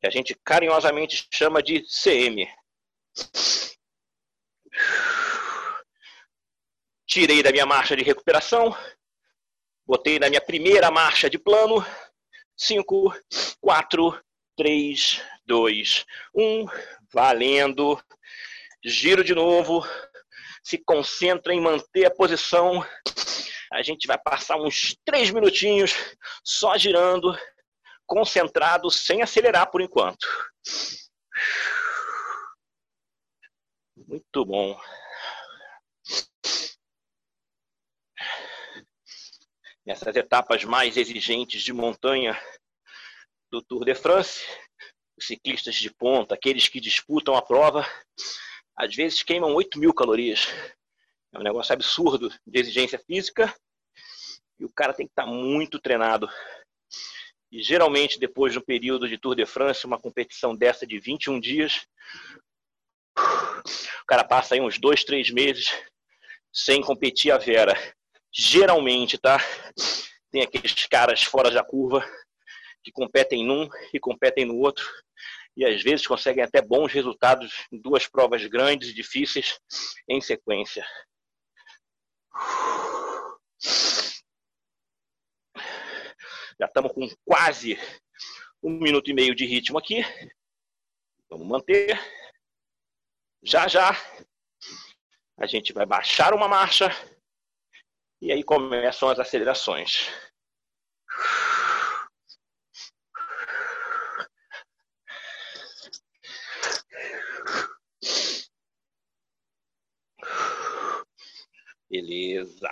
[0.00, 2.48] que a gente carinhosamente chama de CM.
[7.06, 8.74] Tirei da minha marcha de recuperação,
[9.86, 11.84] botei na minha primeira marcha de plano.
[12.56, 13.14] 5,
[13.60, 14.24] 4,
[14.56, 16.66] 3, 2, 1.
[17.12, 18.02] Valendo.
[18.84, 19.86] Giro de novo.
[20.62, 22.82] Se concentra em manter a posição.
[23.72, 25.94] A gente vai passar uns 3 minutinhos
[26.44, 27.36] só girando,
[28.06, 30.26] concentrado, sem acelerar por enquanto.
[34.12, 34.78] Muito bom.
[39.86, 42.38] Nessas etapas mais exigentes de montanha
[43.50, 44.44] do Tour de France,
[45.16, 47.86] os ciclistas de ponta, aqueles que disputam a prova,
[48.76, 50.46] às vezes queimam 8 mil calorias.
[51.32, 53.54] É um negócio absurdo de exigência física
[54.58, 56.28] e o cara tem que estar muito treinado.
[57.50, 61.40] E geralmente, depois de um período de Tour de France, uma competição dessa de 21
[61.40, 61.86] dias,
[63.16, 65.66] o cara passa aí uns dois, três meses
[66.52, 67.74] sem competir a vera.
[68.32, 69.38] Geralmente, tá?
[70.30, 72.04] Tem aqueles caras fora da curva
[72.82, 74.84] que competem num e competem no outro
[75.56, 79.58] e às vezes conseguem até bons resultados em duas provas grandes e difíceis
[80.08, 80.84] em sequência.
[86.58, 87.78] Já estamos com quase
[88.62, 90.02] um minuto e meio de ritmo aqui.
[91.28, 91.98] Vamos manter.
[93.42, 93.90] Já já
[95.36, 96.88] a gente vai baixar uma marcha
[98.20, 100.08] e aí começam as acelerações.
[111.90, 112.68] Beleza.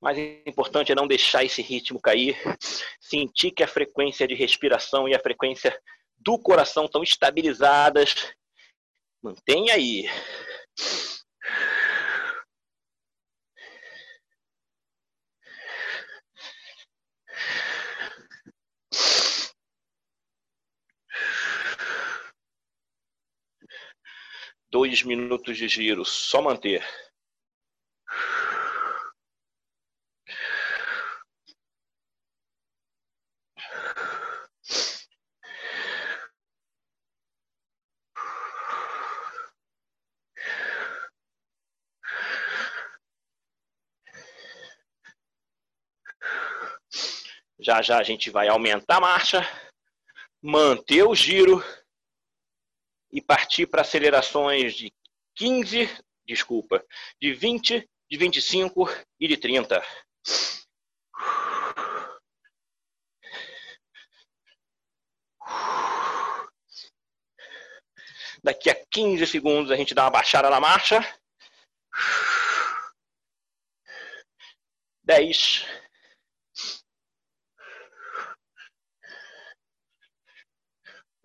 [0.00, 2.36] Mais importante é não deixar esse ritmo cair,
[3.00, 5.76] sentir que a frequência de respiração e a frequência
[6.28, 8.34] do coração estão estabilizadas.
[9.22, 10.04] Mantenha aí.
[24.70, 26.84] Dois minutos de giro, só manter.
[47.78, 49.40] Já já a gente vai aumentar a marcha,
[50.42, 51.62] manter o giro
[53.12, 54.92] e partir para acelerações de
[55.36, 55.88] 15,
[56.26, 56.84] desculpa,
[57.22, 58.88] de 20, de 25
[59.20, 59.80] e de 30.
[68.42, 70.98] Daqui a 15 segundos a gente dá uma baixada na marcha.
[75.04, 75.64] 10.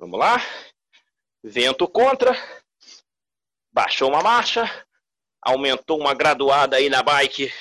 [0.03, 0.35] Vamos lá.
[1.41, 2.35] Vento contra.
[3.71, 4.65] Baixou uma marcha.
[5.41, 7.53] Aumentou uma graduada aí na bike.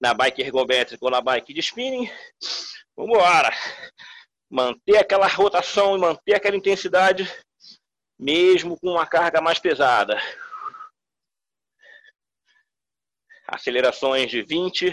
[0.00, 2.10] Na bike ergométrica ou na bike de spinning.
[2.96, 3.54] Vamos embora.
[4.50, 7.32] Manter aquela rotação e manter aquela intensidade
[8.18, 10.20] mesmo com uma carga mais pesada.
[13.46, 14.92] Acelerações de 20,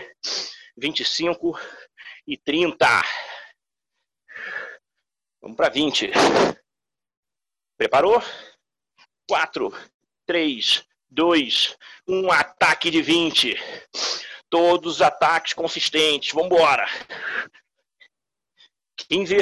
[0.77, 1.59] 25
[2.27, 2.85] e 30.
[5.41, 6.11] Vamos para 20.
[7.77, 8.21] Preparou?
[9.27, 9.71] 4,
[10.25, 11.77] 3, 2,
[12.07, 12.31] 1.
[12.31, 13.55] Ataque de 20.
[14.49, 16.33] Todos os ataques consistentes.
[16.33, 16.85] Vamos embora.
[19.07, 19.37] 15.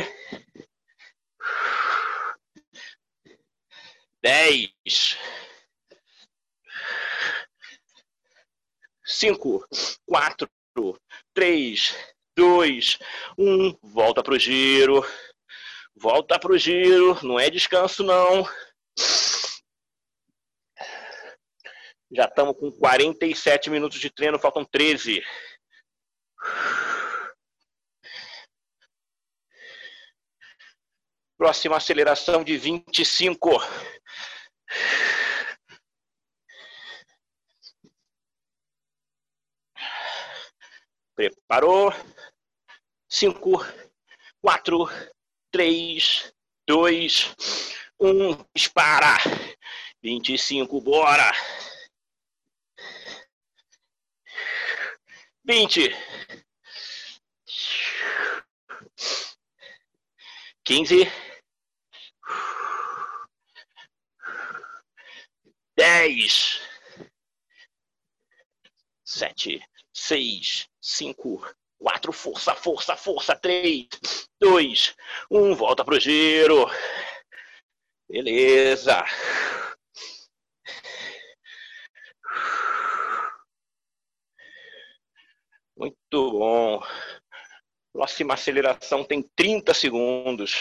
[4.22, 5.18] 10.
[9.04, 9.68] 5,
[10.06, 10.50] 4,
[11.34, 11.96] 3,
[12.36, 13.00] 2,
[13.38, 13.80] 1.
[13.82, 15.04] Volta pro giro.
[16.00, 17.18] Volta pro giro.
[17.26, 18.44] Não é descanso, não.
[22.12, 25.22] Já estamos com 47 minutos de treino, faltam 13.
[31.38, 33.50] Próxima aceleração de 25.
[41.16, 41.92] Preparou?
[43.10, 43.66] Cinco,
[44.42, 44.88] quatro,
[45.58, 46.32] três,
[46.68, 47.34] dois,
[48.00, 48.38] um.
[48.54, 49.18] Dispara.
[50.00, 51.32] Vinte e cinco, bora.
[55.44, 55.90] Vinte.
[60.64, 61.12] Quinze.
[65.76, 66.62] Dez.
[69.04, 71.44] Sete, seis, cinco,
[71.80, 73.88] quatro, força, força, força, três,
[74.40, 74.96] dois,
[75.30, 76.70] um, volta pro giro.
[78.10, 79.04] Beleza.
[85.78, 86.82] Muito bom.
[87.94, 90.56] Próxima aceleração tem 30 segundos.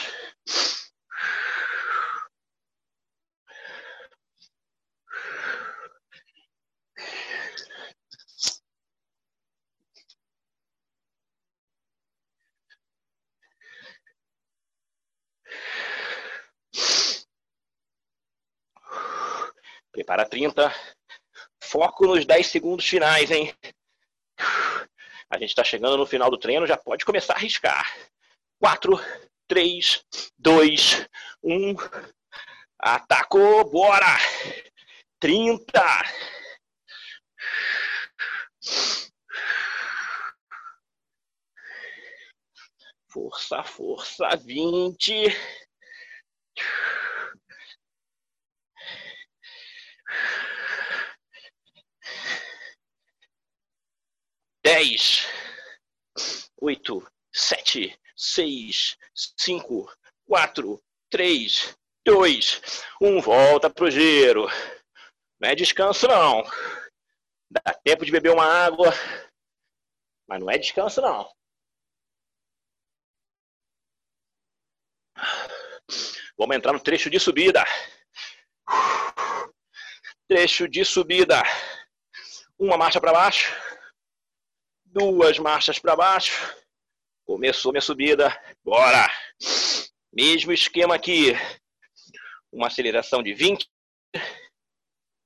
[20.07, 20.73] Prepara 30.
[21.65, 23.53] Foco nos 10 segundos finais, hein?
[25.29, 27.85] A gente está chegando no final do treino, já pode começar a arriscar.
[28.61, 29.01] 4,
[29.49, 30.05] 3,
[30.39, 31.09] 2,
[31.43, 31.75] 1.
[32.79, 34.17] Atacou, bora!
[35.19, 35.59] 30.
[43.11, 45.37] Força, força, 20.
[54.77, 55.27] Dez,
[56.61, 57.03] oito,
[57.33, 59.91] sete, seis, cinco,
[60.27, 61.75] quatro, três,
[62.05, 62.61] dois,
[63.01, 63.19] um.
[63.19, 64.47] Volta pro giro.
[65.41, 66.43] Não é descanso, não.
[67.51, 68.93] Dá tempo de beber uma água,
[70.29, 71.27] mas não é descanso, não.
[76.37, 77.65] Vamos entrar no trecho de subida.
[80.29, 81.43] Trecho de subida.
[82.59, 83.66] Uma marcha para baixo
[84.97, 86.57] duas marchas para baixo.
[87.27, 88.35] Começou minha subida.
[88.65, 89.07] Bora!
[90.11, 91.35] Mesmo esquema aqui.
[92.51, 93.69] Uma aceleração de 20,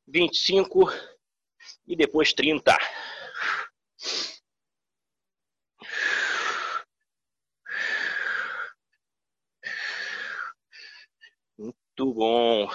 [0.09, 0.91] 25
[1.87, 2.77] e depois 30.
[11.57, 12.69] Muito bom.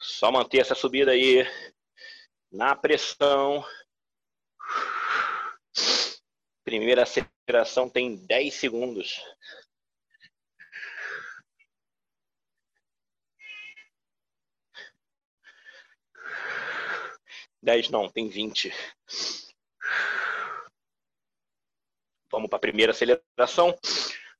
[0.00, 1.46] Só manter essa subida aí
[2.50, 3.62] na pressão.
[6.70, 9.20] Primeira aceleração tem 10 segundos.
[17.60, 18.72] Dez não, tem 20.
[22.30, 23.76] Vamos para a primeira aceleração.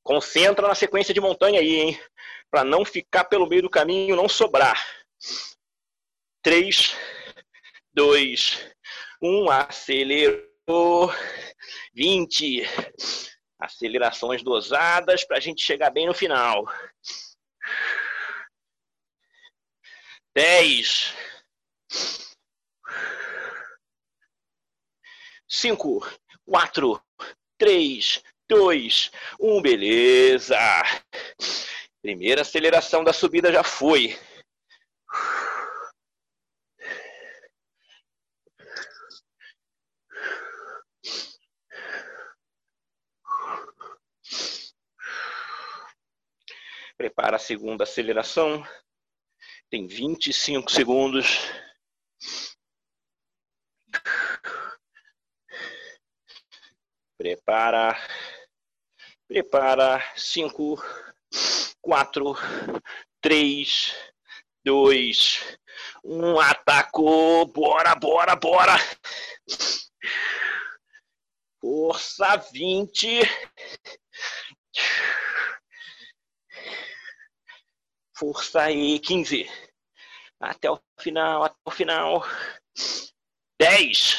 [0.01, 2.01] Concentra na sequência de montanha aí, hein?
[2.49, 4.81] Para não ficar pelo meio do caminho, não sobrar.
[6.41, 6.95] 3,
[7.93, 8.73] 2,
[9.21, 10.50] 1, acelerou.
[11.93, 12.63] 20.
[13.59, 16.65] Acelerações dosadas para a gente chegar bem no final.
[20.33, 21.13] 10.
[25.47, 27.01] 5, 4,
[27.57, 30.57] 3, 2, 1, beleza.
[32.01, 34.17] Primeira aceleração da subida já foi.
[47.01, 48.63] Prepara a segunda aceleração.
[49.71, 51.39] Tem 25 segundos.
[57.17, 57.97] Prepara.
[59.27, 59.99] Prepara.
[60.15, 60.77] 5,
[61.81, 62.35] 4,
[63.19, 63.95] 3,
[64.63, 65.57] 2,
[66.03, 66.39] 1.
[66.39, 67.47] Atacou.
[67.47, 68.75] Bora, bora, bora.
[71.59, 73.21] Força 20.
[78.21, 79.49] Força aí, 15.
[80.39, 82.23] Até o final, até o final.
[83.59, 84.15] 10.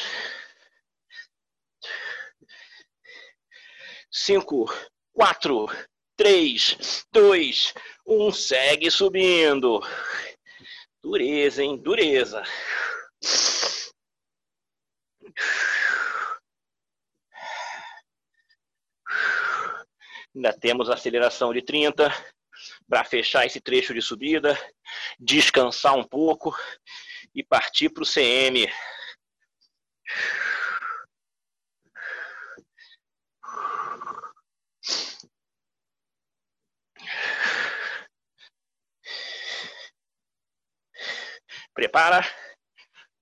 [4.11, 4.65] 5,
[5.13, 5.67] 4,
[6.17, 7.73] 3, 2,
[8.05, 8.31] 1.
[8.33, 9.79] Segue subindo.
[11.01, 11.77] Dureza, hein?
[11.77, 12.43] Dureza.
[20.35, 22.11] Ainda temos aceleração de 30
[22.93, 24.55] para fechar esse trecho de subida,
[25.19, 26.55] descansar um pouco
[27.33, 28.71] e partir para o CM.
[41.73, 42.23] Prepara.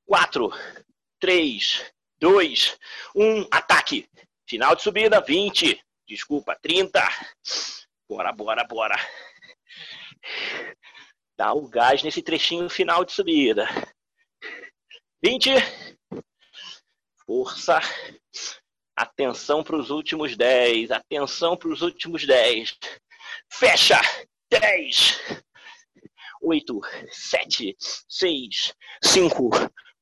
[0.05, 0.51] 4,
[1.17, 2.78] 3, 2,
[3.15, 4.09] 1, ataque.
[4.45, 5.82] Final de subida, 20.
[6.05, 7.01] Desculpa, 30.
[8.09, 9.31] Bora, bora, bora.
[11.38, 13.67] Dá o gás nesse trechinho final de subida.
[15.24, 15.49] 20.
[17.26, 17.80] Força.
[18.95, 20.91] Atenção para os últimos 10.
[20.91, 22.78] Atenção para os últimos 10.
[23.51, 23.99] Fecha.
[24.49, 25.41] 10.
[26.41, 27.76] 8, 7,
[28.09, 29.49] 6, 5,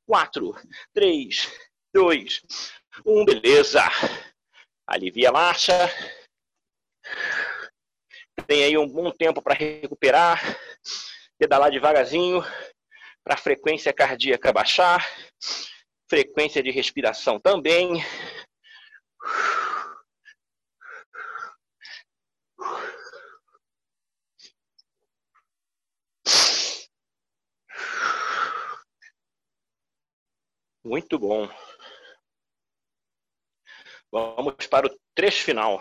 [0.08, 0.56] 4,
[0.94, 1.60] 3,
[1.94, 2.42] 2,
[3.06, 3.26] 1.
[3.26, 3.84] Beleza.
[4.88, 5.74] Alivia a marcha.
[8.48, 10.42] Tem aí um bom tempo para recuperar.
[11.38, 12.44] Pedalar devagarzinho
[13.24, 15.06] para a frequência cardíaca baixar.
[16.10, 18.04] Frequência de respiração também.
[30.84, 31.48] Muito bom.
[34.12, 35.80] Vamos para o trecho final.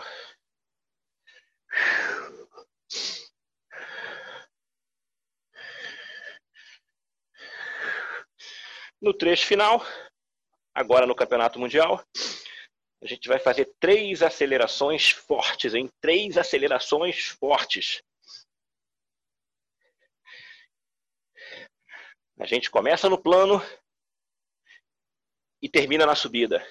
[9.01, 9.81] No trecho final,
[10.73, 12.03] agora no Campeonato Mundial,
[13.01, 18.03] a gente vai fazer três acelerações fortes, em três acelerações fortes.
[22.37, 23.61] A gente começa no plano
[25.61, 26.65] e termina na subida.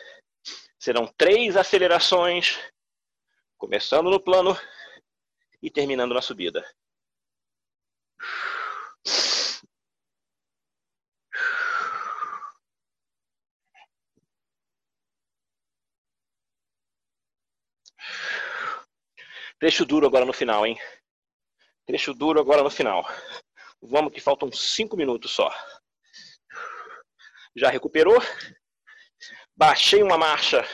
[0.78, 2.58] Serão três acelerações,
[3.56, 4.54] começando no plano
[5.62, 6.62] e terminando na subida.
[19.58, 20.78] Trecho duro agora no final, hein?
[21.84, 23.04] Trecho duro agora no final.
[23.82, 25.50] Vamos que faltam cinco minutos só.
[27.56, 28.16] Já recuperou?
[29.56, 30.64] Baixei uma marcha.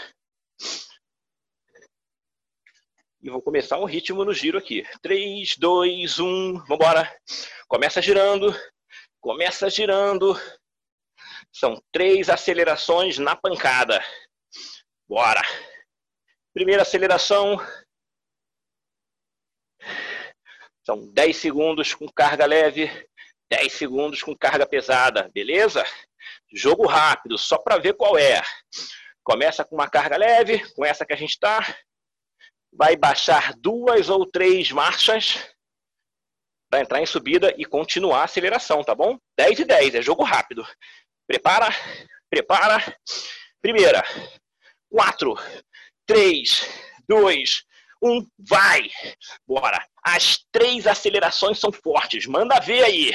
[3.22, 4.86] E vou começar um ritmo no giro aqui.
[5.00, 7.10] 3, 2, 1, vambora.
[7.66, 8.54] Começa girando,
[9.18, 10.38] começa girando.
[11.50, 14.04] São três acelerações na pancada.
[15.08, 15.40] Bora.
[16.52, 17.56] Primeira aceleração.
[20.84, 22.90] São 10 segundos com carga leve.
[23.50, 25.84] 10 segundos com carga pesada, beleza?
[26.52, 28.42] Jogo rápido, só para ver qual é.
[29.22, 31.60] Começa com uma carga leve, com essa que a gente está.
[32.72, 35.48] Vai baixar duas ou três marchas
[36.70, 39.18] para entrar em subida e continuar a aceleração, tá bom?
[39.38, 40.66] 10 e 10, é jogo rápido.
[41.26, 41.68] Prepara,
[42.28, 42.78] prepara.
[43.62, 44.02] Primeira.
[44.90, 45.34] 4,
[46.06, 46.68] 3,
[47.08, 47.64] 2,
[48.04, 48.90] 1, vai!
[49.46, 49.82] Bora!
[50.04, 53.12] As três acelerações são fortes, manda ver aí.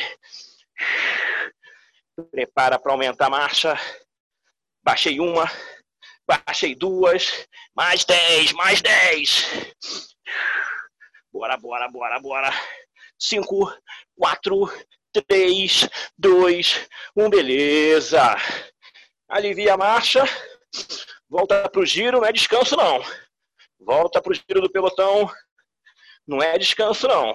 [2.32, 3.78] Prepara para aumentar a marcha.
[4.84, 5.46] Baixei uma,
[6.28, 9.76] baixei duas, mais 10, mais 10.
[11.32, 12.52] Bora, bora, bora, bora.
[13.20, 13.72] 5,
[14.18, 14.86] 4,
[15.28, 15.88] 3,
[16.18, 18.36] 2, 1, beleza.
[19.30, 20.24] Alivia a marcha.
[21.30, 23.04] Volta para o giro, não é descanso não.
[23.80, 25.32] Volta para o giro do pelotão.
[26.28, 27.34] Não é descanso não.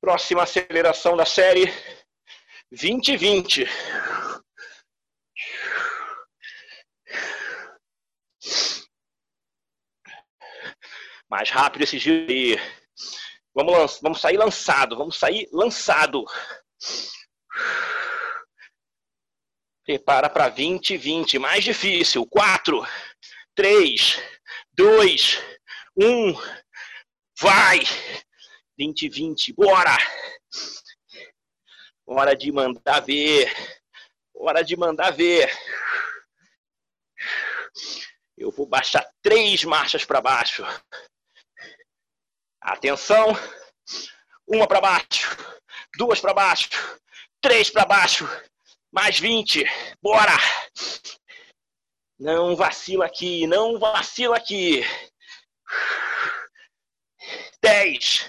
[0.00, 1.72] Próxima aceleração da série.
[2.70, 3.66] 20 20.
[11.30, 12.56] Mais rápido esse giro aí.
[13.54, 16.24] Vamos, vamos sair lançado, vamos sair lançado.
[19.84, 21.38] Prepara para 20, 20.
[21.38, 22.26] Mais difícil.
[22.26, 22.86] 4,
[23.58, 24.22] 3,
[24.72, 25.42] 2,
[25.96, 26.32] 1.
[27.40, 27.80] Vai!
[28.78, 29.52] 20, 20.
[29.52, 29.98] Bora!
[32.06, 33.52] Hora de mandar ver.
[34.32, 35.50] Hora de mandar ver.
[38.36, 40.62] Eu vou baixar três marchas para baixo.
[42.60, 43.32] Atenção.
[44.46, 45.36] Uma para baixo,
[45.96, 46.70] duas para baixo,
[47.40, 48.24] três para baixo,
[48.92, 49.64] mais 20.
[50.00, 50.38] Bora!
[52.18, 54.82] Não vacila aqui, não vacila aqui.
[57.62, 58.28] 10.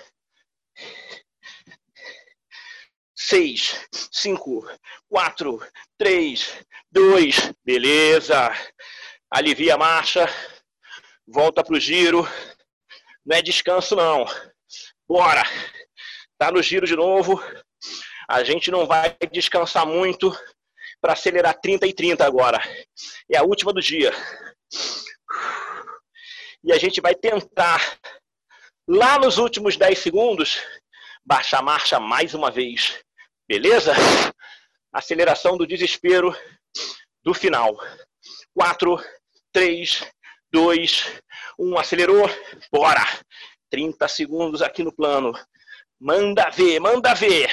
[3.15, 4.67] 6, 5,
[5.09, 5.59] 4,
[5.97, 7.53] 3, 2.
[7.65, 8.51] Beleza.
[9.31, 10.27] Alivia a marcha.
[11.27, 12.27] Volta pro giro.
[13.25, 14.25] Não é descanso, não.
[15.07, 15.43] Bora.
[16.37, 17.41] Tá no giro de novo.
[18.27, 20.31] A gente não vai descansar muito
[21.01, 22.59] para acelerar 30 e 30 agora.
[23.31, 24.11] É a última do dia.
[26.63, 27.97] E a gente vai tentar,
[28.87, 30.61] lá nos últimos 10 segundos,
[31.25, 32.99] baixar a marcha mais uma vez.
[33.47, 33.93] Beleza?
[34.91, 36.35] Aceleração do desespero
[37.23, 37.77] do final.
[38.53, 39.01] 4,
[39.51, 40.03] 3,
[40.51, 41.21] 2,
[41.57, 41.77] 1.
[41.77, 42.29] Acelerou.
[42.71, 43.03] Bora!
[43.69, 45.31] 30 segundos aqui no plano.
[45.99, 47.49] Manda ver, manda ver.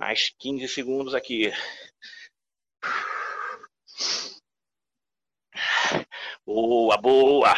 [0.00, 1.52] Mais 15 segundos aqui.
[6.46, 7.54] Boa, boa.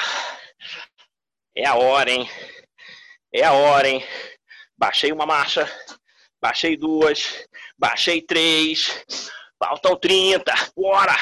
[1.54, 2.28] É a hora, hein?
[3.32, 4.04] É a hora, hein?
[4.76, 5.70] Baixei uma marcha,
[6.40, 7.46] baixei duas,
[7.78, 8.90] baixei três,
[9.56, 11.14] faltam 30, bora!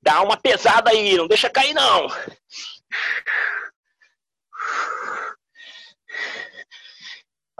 [0.00, 2.06] Dá uma pesada aí, não deixa cair não.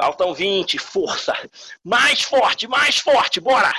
[0.00, 1.34] Faltam 20, força.
[1.84, 3.70] Mais forte, mais forte, bora.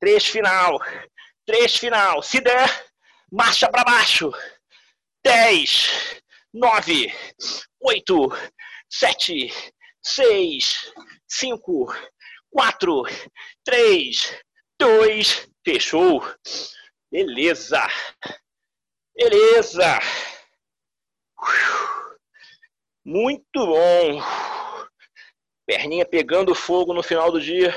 [0.00, 0.80] Três final.
[1.44, 2.22] Três final.
[2.22, 2.86] Se der,
[3.30, 4.32] marcha para baixo.
[5.22, 6.22] 10,
[6.54, 7.14] 9,
[7.82, 8.28] 8,
[8.88, 9.52] 7,
[10.02, 10.92] 6,
[11.28, 11.94] 5,
[12.50, 13.02] 4,
[13.62, 14.42] 3,
[14.80, 16.24] 2, fechou.
[17.10, 17.86] Beleza.
[19.14, 20.00] Beleza.
[23.04, 24.20] Muito bom.
[25.66, 27.74] Perninha pegando fogo no final do dia.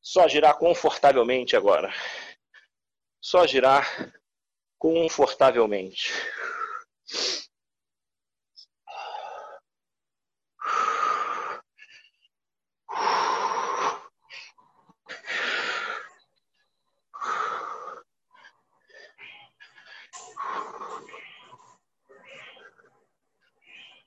[0.00, 1.90] Só girar confortavelmente agora.
[3.20, 4.12] Só girar
[4.78, 6.12] confortavelmente.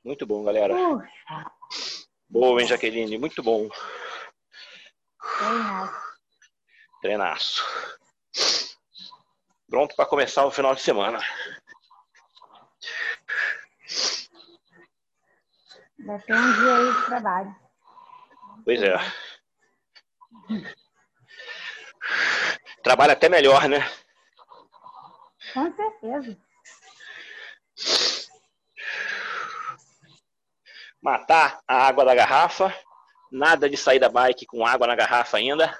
[0.09, 0.73] Muito bom, galera.
[0.73, 1.51] Puxa,
[2.27, 3.19] Boa, hein, Jaqueline?
[3.19, 3.69] Muito bom.
[5.37, 5.93] treinaço.
[6.99, 7.63] Treinaço.
[9.69, 11.19] Pronto para começar o final de semana.
[15.99, 17.55] Ainda tem um dia aí de trabalho.
[18.65, 18.95] Pois é.
[22.81, 23.87] Trabalha até melhor, né?
[25.53, 26.48] Com certeza.
[31.01, 32.73] Matar a água da garrafa
[33.31, 35.79] Nada de sair da bike com água na garrafa ainda.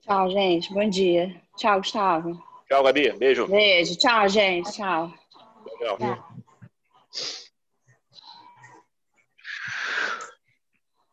[0.00, 0.72] Tchau, gente.
[0.72, 1.42] Bom dia.
[1.56, 2.42] Tchau, Gustavo.
[2.68, 3.12] Tchau, Gabi.
[3.12, 3.46] Beijo.
[3.46, 3.96] Beijo.
[3.96, 4.72] Tchau, gente.
[4.72, 5.12] Tchau.
[5.78, 5.98] Tchau.
[5.98, 6.28] Tá.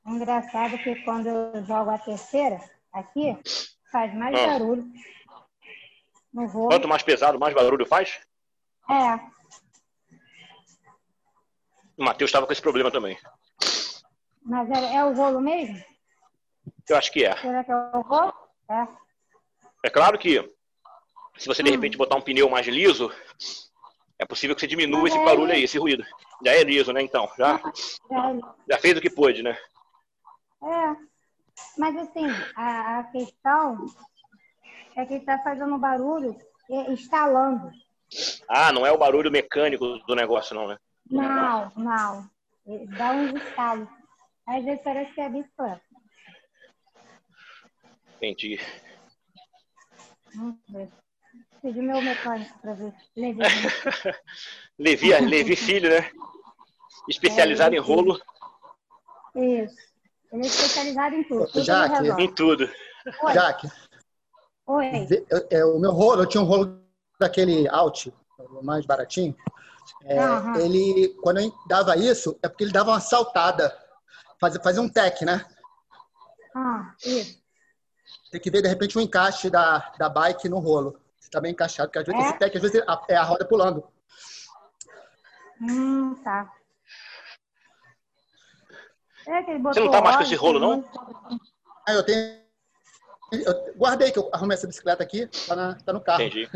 [0.05, 2.59] Engraçado que quando eu jogo a terceira
[2.91, 3.37] aqui,
[3.91, 4.47] faz mais Ah.
[4.47, 4.85] barulho.
[6.33, 6.47] No.
[6.67, 8.19] Quanto mais pesado, mais barulho faz?
[8.89, 9.19] É,
[11.97, 13.17] O Matheus estava com esse problema também.
[14.43, 15.79] mas é, é o rolo mesmo?
[16.89, 17.35] Eu acho que é.
[17.37, 18.33] Será que é o rolo?
[18.69, 18.87] É.
[19.83, 20.41] É claro que
[21.37, 21.73] se você de Hum.
[21.73, 23.11] repente botar um pneu mais liso,
[24.17, 26.03] é possível que você diminua esse é barulho aí, esse ruído.
[26.43, 27.01] Já é liso, né?
[27.01, 27.55] Então, já,
[28.11, 29.57] É, já fez o que pôde, né?
[30.63, 30.95] É,
[31.77, 32.25] mas assim,
[32.55, 33.85] a, a questão
[34.99, 36.35] é que ele está fazendo barulho
[36.69, 37.71] e- instalando.
[38.47, 40.77] Ah, não é o barulho mecânico do negócio, não, né?
[41.09, 42.29] Não, não.
[42.65, 43.87] Ele dá uns estalos.
[44.47, 45.81] Às vezes parece que é bicicleta.
[48.17, 48.59] Entendi.
[50.35, 50.89] Vamos ver.
[51.61, 52.93] Pedi meu mecânico para ver.
[53.15, 53.47] Levei.
[54.77, 56.09] Levi, Levi Filho, né?
[57.07, 58.19] Especializado É, em Levi rolo
[59.35, 59.75] Isso.
[60.31, 61.47] Ele é especializado em tudo.
[61.51, 62.21] tudo Jaque.
[62.21, 62.69] em tudo.
[63.23, 63.33] Oi.
[63.33, 63.67] Jaque,
[64.73, 65.05] Oi.
[65.05, 66.79] vê- eu- é, o meu rolo, eu tinha um rolo
[67.19, 68.07] daquele Alt,
[68.39, 69.35] o mais baratinho.
[70.03, 70.17] É.
[70.63, 73.77] Ele, quando eu dava isso, é porque ele dava uma saltada.
[74.39, 75.45] Fazia, fazia um tech, né?
[76.55, 77.39] Ah, isso.
[78.31, 80.99] Tem que ver, de repente, o encaixe da, da bike no rolo.
[81.19, 82.29] Se tá bem encaixado, porque às vezes É?
[82.29, 83.83] esse tech, às vezes, a- é a roda pulando.
[85.61, 86.51] Hum, tá.
[89.27, 90.83] É que ele Você não tá mais com esse rolo, não?
[91.87, 92.40] Aí eu tenho.
[93.31, 96.21] Eu guardei que eu arrumei essa bicicleta aqui, tá, na- tá no carro.
[96.23, 96.49] Entendi.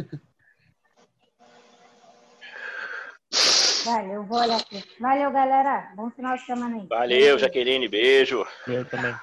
[3.85, 4.83] Valeu, vou olhar aqui.
[4.99, 5.93] Valeu, galera.
[5.95, 6.87] Bom final de semana aí.
[6.87, 8.45] Valeu, Jaqueline, beijo.
[8.67, 9.15] Eu também.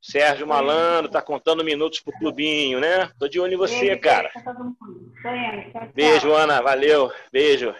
[0.00, 3.10] Sérgio Malandro tá contando minutos pro clubinho, né?
[3.18, 4.30] Tô de olho em você, cara.
[5.94, 6.60] Beijo, Ana.
[6.62, 7.12] Valeu.
[7.30, 7.74] Beijo.